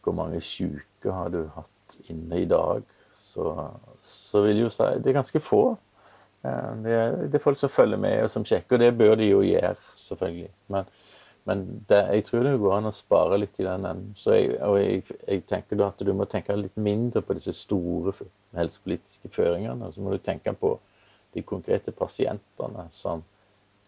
hvor 0.00 0.16
mange 0.16 0.40
syke 0.40 1.12
har 1.12 1.28
du 1.34 1.42
hatt 1.52 1.98
inne 2.08 2.40
i 2.40 2.48
dag, 2.48 2.80
så, 3.12 3.52
så 4.00 4.40
vil 4.46 4.62
jo 4.62 4.72
si 4.72 4.88
det 5.04 5.12
er 5.12 5.18
ganske 5.18 5.44
få. 5.44 5.76
Det 6.40 6.96
er, 6.96 7.20
det 7.28 7.36
er 7.36 7.44
folk 7.44 7.60
som 7.60 7.76
følger 7.76 8.00
med 8.00 8.24
og 8.24 8.32
som 8.32 8.48
sjekker, 8.48 8.78
og 8.78 8.86
det 8.86 8.96
bør 8.96 9.20
de 9.20 9.28
jo 9.28 9.44
gjøre, 9.44 9.76
selvfølgelig. 10.08 10.50
Men, 10.72 10.88
men 11.48 11.64
det, 11.90 11.98
jeg 12.14 12.24
tror 12.28 12.46
det 12.46 12.52
går 12.62 12.76
an 12.76 12.90
å 12.90 12.94
spare 12.94 13.38
litt 13.40 13.58
i 13.58 13.66
den 13.66 13.86
enden. 13.88 14.12
Og 14.22 14.76
jeg, 14.78 15.02
jeg, 15.26 15.42
tenker 15.50 15.80
da 15.80 15.88
at 15.90 16.04
du 16.04 16.12
må 16.14 16.28
tenke 16.30 16.54
litt 16.54 16.78
mindre 16.78 17.22
på 17.26 17.34
disse 17.34 17.54
store 17.58 18.14
helsepolitiske 18.54 19.32
føringene. 19.34 19.88
Og 19.88 19.96
så 19.96 20.04
må 20.04 20.14
du 20.14 20.22
tenke 20.22 20.54
på 20.54 20.76
de 21.34 21.42
konkrete 21.42 21.94
pasientene 21.96 22.86
som, 22.94 23.24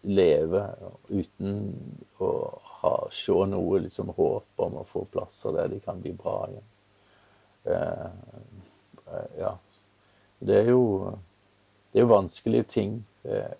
lever 0.05 0.75
uten 1.09 1.73
å 2.21 2.31
ha, 2.79 2.93
se 3.13 3.35
noe 3.49 3.81
liksom, 3.85 4.11
håp 4.17 4.65
om 4.65 4.79
å 4.81 4.87
få 4.89 5.05
plasser 5.11 5.55
der 5.55 5.71
de 5.73 5.81
kan 5.83 6.01
bli 6.01 6.13
bra 6.17 6.37
igjen. 6.49 6.67
Eh, 7.65 9.21
ja. 9.39 9.53
Det 10.45 10.59
er 10.61 10.69
jo, 10.69 11.15
det 11.93 12.03
er 12.03 12.11
vanskelige 12.11 12.69
ting. 12.75 12.99
Eh, 13.23 13.55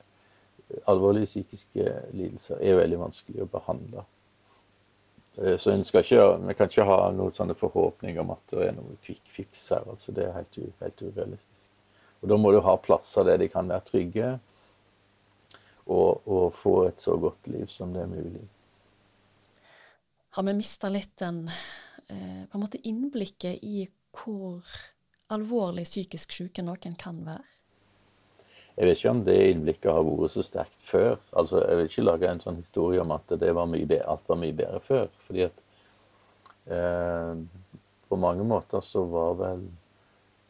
alvorlige 0.85 1.29
psykiske 1.31 1.85
lidelser 2.13 2.61
er 2.61 2.79
veldig 2.79 2.99
vanskelig 2.99 3.43
å 3.45 3.51
behandle. 3.51 4.05
Eh, 5.37 5.57
så 5.59 5.75
ikke, 5.75 6.25
vi 6.47 6.55
kan 6.57 6.71
ikke 6.71 6.87
ha 6.87 6.99
noen 7.15 7.35
sånne 7.35 7.57
forhåpninger 7.59 8.23
om 8.23 8.33
at 8.35 8.43
det 8.53 8.69
er 8.69 8.75
noe 8.77 8.97
quick 9.05 9.23
fix 9.35 9.67
her. 9.73 9.83
altså 9.89 10.15
Det 10.15 10.25
er 10.25 10.35
helt, 10.37 10.59
helt 10.81 11.01
urealistisk. 11.01 11.71
Og 12.21 12.29
Da 12.29 12.37
må 12.37 12.51
du 12.51 12.61
ha 12.63 12.75
plasser 12.77 13.27
der 13.27 13.37
de 13.37 13.49
kan 13.51 13.69
være 13.69 13.87
trygge 13.89 14.29
og, 15.85 16.21
og 16.25 16.53
få 16.63 16.75
et 16.87 17.01
så 17.01 17.17
godt 17.21 17.47
liv 17.47 17.67
som 17.69 17.93
det 17.93 18.01
er 18.01 18.11
mulig. 18.11 18.45
Har 20.35 20.43
vi 20.43 20.55
mista 20.57 20.89
litt 20.89 21.13
den 21.19 21.45
eh, 21.47 22.43
på 22.49 22.57
en 22.57 22.63
måte 22.63 22.81
innblikket 22.83 23.61
i 23.63 23.85
hvor 24.15 24.63
alvorlig 25.31 25.85
psykisk 25.87 26.31
syke 26.31 26.63
noen 26.63 26.95
kan 26.99 27.21
være? 27.27 27.54
Jeg 28.75 28.87
vet 28.89 28.97
ikke 28.99 29.11
om 29.13 29.21
det 29.23 29.35
innblikket 29.49 29.91
har 29.91 30.03
vært 30.03 30.33
så 30.33 30.43
sterkt 30.43 30.81
før. 30.89 31.15
Altså, 31.31 31.61
Jeg 31.63 31.77
vil 31.77 31.89
ikke 31.89 32.03
lage 32.09 32.31
en 32.31 32.43
sånn 32.43 32.59
historie 32.59 33.01
om 33.01 33.13
at 33.15 33.31
var 33.31 33.69
bedre, 33.71 34.03
alt 34.03 34.27
var 34.27 34.41
mye 34.41 34.53
bedre 34.53 34.81
før. 34.83 35.07
fordi 35.27 35.45
at 35.47 35.63
eh, 36.67 37.35
på 38.09 38.15
mange 38.15 38.43
måter 38.43 38.81
så 38.81 39.05
var 39.05 39.33
vel 39.39 39.65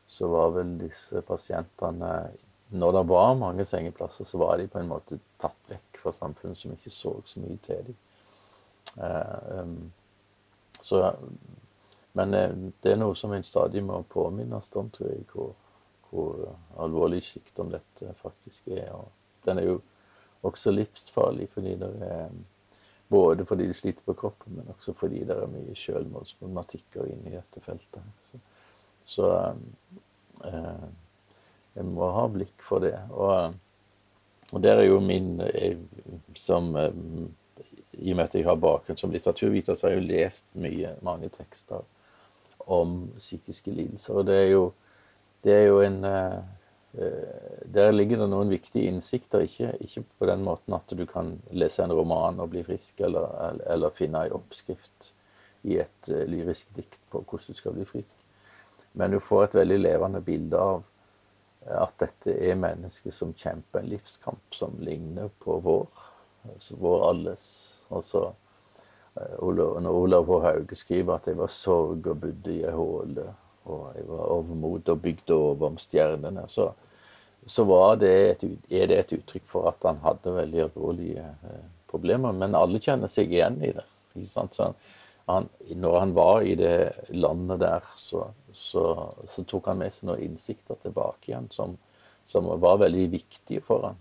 så 0.08 0.28
var 0.28 0.52
vel 0.56 0.78
disse 0.80 1.22
pasientene 1.22 2.32
Når 2.70 2.92
det 2.92 3.02
var 3.08 3.36
mange 3.36 3.66
sengeplasser, 3.66 4.26
så 4.26 4.38
var 4.38 4.58
de 4.58 4.68
på 4.68 4.80
en 4.80 4.88
måte 4.90 5.20
tatt 5.40 5.58
vekk 5.70 6.00
fra 6.02 6.12
samfunnet 6.16 6.58
som 6.58 6.72
ikke 6.74 6.92
så 6.92 7.12
så 7.26 7.40
mye 7.40 7.60
til 7.64 7.84
dem. 7.86 7.98
Eh, 9.06 9.60
um, 9.62 9.92
så, 10.82 11.12
men 12.18 12.34
eh, 12.34 12.56
det 12.82 12.92
er 12.92 12.98
noe 12.98 13.16
som 13.16 13.36
en 13.38 13.46
stadig 13.46 13.84
må 13.86 14.02
påminnes 14.10 14.72
om, 14.74 14.90
tror 14.90 15.12
jeg, 15.12 15.28
hvor, 15.32 15.54
hvor 16.16 16.42
alvorlig 16.82 17.22
sykdom 17.28 17.72
dette 17.74 18.16
faktisk 18.22 18.68
er. 18.72 18.90
Og 18.96 19.12
den 19.46 19.62
er 19.62 19.70
jo 19.70 19.80
også 20.46 20.72
livsfarlig 20.72 21.50
fordi 21.54 21.76
det 21.82 21.92
er 22.06 22.30
både 23.10 23.46
fordi 23.46 23.68
de 23.68 23.74
sliter 23.74 24.02
på 24.06 24.14
kroppen, 24.14 24.56
men 24.58 24.74
også 24.74 24.94
fordi 24.98 25.24
det 25.28 25.38
er 25.38 25.50
mye 25.52 25.76
selvmordsproblematikker 25.78 27.06
inne 27.06 27.32
i 27.32 27.36
dette 27.38 27.62
feltet. 27.62 28.08
Så, 28.32 28.40
så 29.06 29.32
eh, 30.50 30.88
en 31.76 31.94
må 31.94 32.10
ha 32.16 32.26
blikk 32.32 32.66
for 32.66 32.82
det. 32.82 32.96
Og, 33.12 33.54
og 34.52 34.64
der 34.64 34.82
er 34.82 34.88
jo 34.90 35.02
min 35.04 35.36
jeg, 35.46 35.78
som 36.40 36.74
eh, 36.80 36.96
I 37.94 38.12
og 38.12 38.18
med 38.18 38.26
at 38.26 38.36
jeg 38.36 38.48
har 38.48 38.58
bakgrunn 38.60 38.98
som 39.00 39.14
litteraturviter, 39.14 39.76
så 39.76 39.88
har 39.88 39.96
jeg 39.96 40.02
jo 40.02 40.10
lest 40.10 40.48
mye, 40.58 40.96
mange 41.06 41.30
tekster 41.30 41.86
om 42.66 43.06
psykiske 43.20 43.72
lidelser. 43.72 44.18
Og 44.18 44.26
det 44.28 44.40
er 44.42 44.50
jo 44.50 44.66
det 45.46 45.54
er 45.54 45.68
jo 45.68 45.82
en 45.86 46.04
eh, 46.04 46.38
eh, 46.98 47.60
Der 47.76 47.92
ligger 47.92 48.24
det 48.24 48.30
noen 48.32 48.50
viktige 48.50 48.90
innsikter. 48.90 49.46
Ikke, 49.46 49.76
ikke, 49.84 50.04
på 50.20 50.30
den 50.30 50.46
måten 50.46 50.74
at 50.74 50.90
du 50.90 51.06
kan 51.10 51.36
lese 51.52 51.84
en 51.84 51.94
roman 51.94 52.40
og 52.42 52.50
bli 52.54 52.64
frisk, 52.66 53.00
eller, 53.06 53.30
eller 53.70 53.94
finne 53.94 54.26
en 54.26 54.38
oppskrift 54.40 55.12
i 55.66 55.80
et 55.82 56.10
uh, 56.14 56.24
lyrisk 56.30 56.70
dikt 56.78 57.00
på 57.10 57.24
hvordan 57.26 57.54
du 57.54 57.58
skal 57.58 57.74
bli 57.74 57.86
frisk. 57.90 58.16
Men 58.94 59.12
du 59.12 59.20
får 59.20 59.48
et 59.48 59.58
veldig 59.60 59.80
levende 59.82 60.22
bilde 60.24 60.62
av 60.62 60.84
at 61.66 61.96
dette 62.00 62.36
er 62.38 62.58
mennesker 62.62 63.12
som 63.12 63.34
kjemper 63.34 63.82
en 63.82 63.90
livskamp 63.90 64.54
som 64.54 64.78
ligner 64.86 65.32
på 65.42 65.58
vår. 65.66 65.88
Altså 66.54 66.78
vår 66.80 67.08
alles. 67.10 67.48
Altså, 67.90 68.28
når 69.18 69.90
Olav 69.90 70.30
H. 70.30 70.40
Hauge 70.46 70.78
skriver 70.78 71.18
at 71.18 71.28
jeg 71.28 71.42
var 71.42 71.52
sorg 71.52 72.06
og 72.06 72.22
bodde 72.22 72.54
i 72.54 72.62
ei 72.62 72.78
håle 72.78 73.26
og 73.66 73.96
jeg 73.98 74.08
var 74.10 74.34
overmot 74.36 74.90
og 74.94 75.02
bygde 75.02 75.34
over 75.36 75.72
om 75.72 75.80
stjernene, 75.82 76.46
så, 76.50 76.70
så 77.46 77.66
det 78.02 78.12
et, 78.30 78.44
er 78.70 78.92
det 78.92 79.00
et 79.00 79.16
uttrykk 79.20 79.48
for 79.50 79.70
at 79.72 79.88
han 79.88 80.02
hadde 80.06 80.36
veldig 80.36 80.62
alvorlige 80.68 81.26
eh, 81.50 81.66
problemer. 81.90 82.34
Men 82.34 82.58
alle 82.58 82.82
kjenner 82.82 83.12
seg 83.12 83.34
igjen 83.34 83.62
i 83.66 83.74
det. 83.76 83.86
Han, 85.26 85.48
når 85.82 86.00
han 86.00 86.14
var 86.16 86.46
i 86.46 86.54
det 86.56 86.78
landet 87.10 87.60
der, 87.64 87.86
så, 87.98 88.28
så, 88.54 88.86
så, 89.34 89.44
tok 89.50 89.72
han 89.72 89.82
med 89.82 89.94
seg 89.94 90.08
noen 90.08 90.22
innsikter 90.24 90.78
tilbake 90.84 91.32
igjen 91.32 91.50
som, 91.52 91.74
som 92.30 92.48
var 92.62 92.80
veldig 92.84 93.08
viktige 93.18 93.64
for 93.66 93.90
han. 93.90 93.98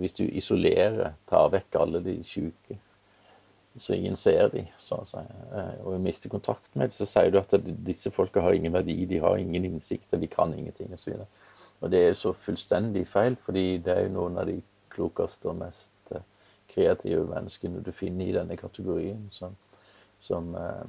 Hvis 0.00 0.16
du 0.18 0.24
isolerer, 0.26 1.14
tar 1.30 1.52
vekk 1.54 1.78
alle 1.78 2.02
de 2.02 2.16
syke, 2.26 2.80
så 3.80 3.94
ingen 3.94 4.16
ser 4.16 4.48
dem, 4.52 4.66
så 4.78 5.00
å 5.00 5.06
si. 5.08 5.20
Eh, 5.56 5.76
og 5.88 6.00
mister 6.04 6.32
kontakt 6.32 6.68
med 6.74 6.90
dem, 6.90 6.96
så 6.98 7.08
sier 7.08 7.32
du 7.32 7.38
at 7.40 7.54
disse 7.86 8.12
folka 8.12 8.42
har 8.44 8.56
ingen 8.56 8.74
verdi, 8.74 8.98
de 9.08 9.20
har 9.24 9.38
ingen 9.40 9.64
innsikter, 9.64 10.20
de 10.20 10.28
kan 10.30 10.52
ingenting 10.54 10.92
osv. 10.94 11.14
Og, 11.16 11.46
og 11.80 11.92
det 11.92 12.02
er 12.02 12.12
jo 12.12 12.18
så 12.20 12.34
fullstendig 12.44 13.06
feil, 13.08 13.38
fordi 13.46 13.78
det 13.84 13.94
er 13.94 14.04
jo 14.06 14.16
noen 14.18 14.36
av 14.40 14.50
de 14.50 14.58
klokeste 14.92 15.48
og 15.48 15.62
mest 15.62 16.12
eh, 16.14 16.26
kreative 16.72 17.24
menneskene 17.30 17.80
du 17.86 17.92
finner 17.96 18.28
i 18.28 18.36
denne 18.36 18.58
kategorien, 18.60 19.22
som, 19.32 19.56
som 20.26 20.52
eh, 20.60 20.84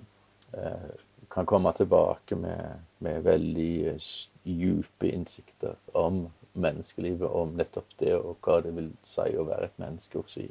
eh, 0.59 0.91
kan 1.31 1.47
komme 1.47 1.71
tilbake 1.77 2.35
med, 2.35 2.83
med 2.99 3.23
veldig 3.23 3.95
dype 4.43 5.07
innsikter 5.07 5.77
om 5.95 6.25
menneskelivet, 6.59 7.29
om 7.29 7.53
nettopp 7.55 7.93
det 8.01 8.17
og 8.17 8.35
hva 8.43 8.59
det 8.65 8.73
vil 8.75 8.91
si 9.07 9.29
å 9.39 9.47
være 9.47 9.69
et 9.69 9.79
menneske 9.79 10.19
også 10.19 10.43
i 10.43 10.49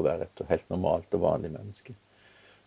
å 0.00 0.06
være 0.06 0.28
et 0.28 0.44
helt 0.50 0.68
normalt 0.72 1.14
og 1.16 1.24
vanlig 1.24 1.52
menneske. 1.54 1.94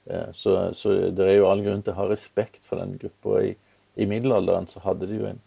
Eh, 0.06 0.32
så, 0.34 0.74
så, 0.74 0.94
det 1.12 1.26
er 1.26 1.38
jo 1.38 1.50
all 1.50 1.64
grunn 1.66 1.84
til 1.86 1.94
å 1.94 2.02
ha 2.02 2.08
respekt 2.10 2.64
for 2.66 2.82
den 2.82 2.98
gruppa. 3.02 3.42
I, 3.46 3.56
I, 3.96 4.08
middelalderen 4.10 4.70
så 4.72 4.82
hadde 4.84 5.10
de 5.10 5.20
jo 5.20 5.28
en, 5.30 5.42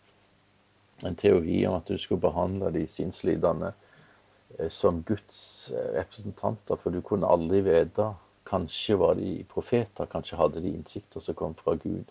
en, 1.02 1.18
teori 1.18 1.64
om 1.66 1.78
at 1.80 1.90
du 1.90 1.98
skulle 1.98 2.22
behandle 2.22 2.70
de 2.74 2.84
sinnslidende 2.90 3.72
eh, 4.58 4.70
som 4.70 5.02
Guds 5.08 5.72
eh, 5.74 5.92
representanter, 5.98 6.78
for 6.78 6.94
du 6.94 7.02
kunne 7.04 7.30
aldri 7.30 7.64
vite. 7.66 8.12
Kanskje 8.48 8.98
var 9.00 9.16
de 9.16 9.40
profeter, 9.50 10.10
kanskje 10.10 10.38
hadde 10.38 10.62
de 10.62 10.74
innsikter 10.76 11.24
som 11.24 11.38
kom 11.38 11.56
fra 11.58 11.74
Gud. 11.80 12.10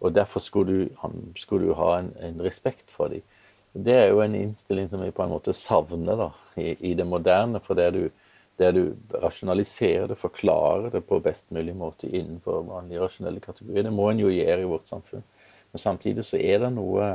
Og 0.00 0.12
Derfor 0.14 0.40
skulle 0.44 0.72
du, 0.72 1.08
skulle 1.40 1.68
du 1.68 1.74
ha 1.76 1.98
en, 2.00 2.12
en, 2.20 2.42
respekt 2.44 2.90
for 2.92 3.12
dem. 3.12 3.24
Det 3.72 3.92
er 3.92 4.06
jo 4.08 4.22
en 4.24 4.34
innstilling 4.34 4.88
som 4.88 5.02
vi 5.04 5.12
på 5.12 5.24
en 5.24 5.32
måte 5.32 5.52
savner 5.56 6.16
da, 6.16 6.30
i, 6.56 6.74
i 6.90 6.94
det 6.96 7.04
moderne. 7.06 7.60
for 7.60 7.76
det 7.76 7.90
du, 7.92 8.02
der 8.58 8.72
du 8.72 8.82
rasjonaliserer 9.22 10.08
det, 10.08 10.18
forklarer 10.18 10.90
det 10.94 11.02
på 11.08 11.20
best 11.20 11.50
mulig 11.52 11.74
måte 11.76 12.08
innenfor 12.08 12.64
vanlige 12.68 13.02
rasjonelle 13.02 13.40
kategorier. 13.40 13.84
Det 13.84 13.92
må 13.92 14.08
en 14.10 14.22
jo 14.22 14.32
gjøre 14.32 14.62
i 14.62 14.68
vårt 14.70 14.88
samfunn. 14.88 15.24
Men 15.72 15.82
samtidig 15.82 16.24
så 16.24 16.40
er 16.40 16.62
det 16.64 16.72
noe 16.76 17.10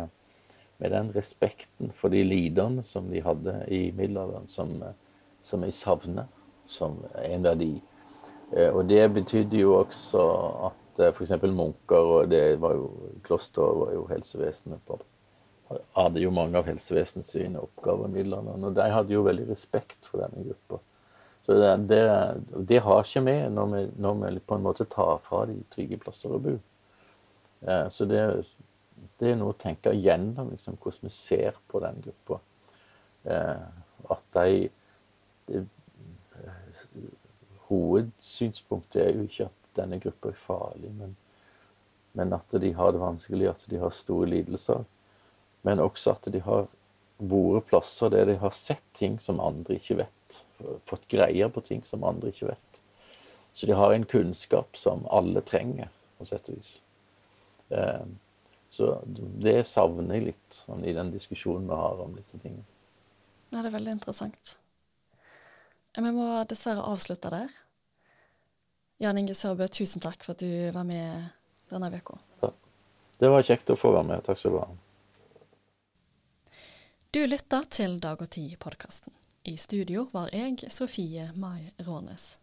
med 0.82 0.94
den 0.94 1.12
respekten 1.16 1.94
for 1.98 2.14
de 2.14 2.24
liderne 2.26 2.84
som 2.86 3.10
de 3.10 3.22
hadde 3.26 3.56
i 3.70 3.88
middelalderen, 3.98 4.50
som, 4.50 4.76
som 5.46 5.66
jeg 5.66 5.78
savner 5.78 6.30
som 6.70 7.00
en 7.22 7.46
verdi. 7.46 7.74
Eh, 8.56 8.70
og 8.70 8.86
det 8.90 9.04
betydde 9.14 9.62
jo 9.62 9.76
også 9.80 10.26
at 10.70 11.02
eh, 11.02 11.14
f.eks. 11.14 11.34
munker, 11.42 12.14
og 12.18 12.30
det 12.30 12.62
var 12.62 12.78
jo 12.78 12.92
kloster 13.26 13.82
var 13.82 13.96
jo 13.98 14.06
helsevesenet 14.10 14.82
på 14.86 15.00
hadde 15.96 16.20
jo 16.24 16.32
mange 16.34 16.58
av 16.60 16.68
helsevesenets 16.68 17.36
oppgaver 17.62 18.10
i 18.10 18.16
middelalderen. 18.18 18.66
Og 18.68 18.76
de 18.76 18.88
hadde 18.92 19.14
jo 19.14 19.26
veldig 19.26 19.48
respekt 19.52 20.10
for 20.10 20.24
denne 20.24 20.44
gruppa. 20.48 20.82
Så 21.46 21.54
det, 21.54 21.78
det, 21.90 22.42
det, 22.68 22.80
har 22.80 23.04
ikke 23.04 23.24
vi 23.26 23.38
når, 23.50 23.72
vi 23.74 23.86
når 23.98 24.20
vi 24.22 24.40
på 24.46 24.56
en 24.56 24.66
måte 24.66 24.86
tar 24.86 25.18
fra 25.26 25.46
de 25.50 25.58
trygge 25.74 25.98
plasser 26.02 26.34
å 26.34 26.42
bo. 26.42 26.58
Eh, 27.66 27.88
så 27.90 28.06
det, 28.06 28.22
det, 29.18 29.32
er 29.32 29.40
noe 29.40 29.56
å 29.56 29.62
tenke 29.62 29.94
igjennom, 29.96 30.52
liksom, 30.54 30.78
hvordan 30.78 31.10
vi 31.10 31.14
ser 31.16 31.58
på 31.72 31.82
den 31.82 31.98
gruppa. 32.06 32.38
Eh, 33.24 33.66
at 34.14 34.38
de, 34.38 34.70
de 35.50 35.66
Hovedsynspunktet 37.72 39.02
er 39.02 39.14
jo 39.16 39.26
ikke 39.26 39.48
at 39.48 39.76
denne 39.80 40.00
gruppa 40.04 40.30
er 40.30 40.40
farlig, 40.46 40.90
men, 40.94 41.16
men 42.20 42.34
at 42.36 42.58
de 42.62 42.74
har 42.76 42.92
det 42.94 43.02
vanskelig, 43.02 43.48
at 43.50 43.66
de 43.72 43.80
har 43.82 43.94
store 43.96 44.28
lidelser. 44.30 44.84
Men 45.66 45.80
også 45.80 46.18
at 46.18 46.28
de 46.34 46.42
har 46.44 46.68
vært 47.22 47.70
plasser 47.70 48.12
der 48.12 48.28
de 48.28 48.36
har 48.42 48.54
sett 48.58 48.84
ting 48.98 49.18
som 49.24 49.40
andre 49.42 49.78
ikke 49.78 50.02
vet 50.02 50.42
fått 50.90 51.08
greier 51.12 51.50
på 51.50 51.64
ting 51.66 51.84
som 51.90 52.04
andre 52.08 52.32
ikke 52.32 52.52
vet. 52.52 52.82
Så 53.54 53.68
de 53.68 53.76
har 53.76 53.94
en 53.94 54.06
kunnskap 54.08 54.78
som 54.78 55.04
alle 55.12 55.44
trenger, 55.48 55.90
på 56.18 56.28
sett 56.30 56.50
og 56.50 56.60
vis. 56.60 56.76
Eh, 57.70 58.06
så 58.72 58.94
det 59.44 59.58
savner 59.68 60.16
jeg 60.16 60.30
litt 60.30 60.60
sånn, 60.64 60.86
i 60.88 60.96
den 60.96 61.12
diskusjonen 61.12 61.68
vi 61.68 61.80
har 61.82 62.04
om 62.06 62.16
disse 62.16 62.40
tingene. 62.40 62.64
Ja, 63.52 63.60
det 63.60 63.68
er 63.68 63.76
veldig 63.76 63.98
interessant. 63.98 64.56
Vi 65.98 66.12
må 66.16 66.28
dessverre 66.48 66.86
avslutte 66.88 67.34
der. 67.34 67.52
Jan 69.04 69.18
Inge 69.20 69.36
Sørbø, 69.36 69.68
tusen 69.68 70.04
takk 70.04 70.24
for 70.24 70.38
at 70.38 70.44
du 70.44 70.72
var 70.72 70.86
med 70.88 71.34
denne 71.72 71.92
uka. 71.92 72.20
Det 73.22 73.30
var 73.30 73.44
kjekt 73.46 73.70
å 73.70 73.78
få 73.78 73.92
være 73.94 74.08
med. 74.08 74.24
Takk 74.26 74.40
skal 74.40 74.56
du 74.56 74.60
ha. 74.64 74.70
Du 77.12 77.20
lytter 77.28 77.68
til 77.70 78.00
Dag 78.02 78.22
og 78.24 78.32
Tid-podkasten. 78.34 79.14
I 79.44 79.58
studio 79.58 80.08
var 80.12 80.30
jeg, 80.36 80.58
Sofie 80.70 81.32
Mai 81.34 81.72
Rånes. 81.82 82.38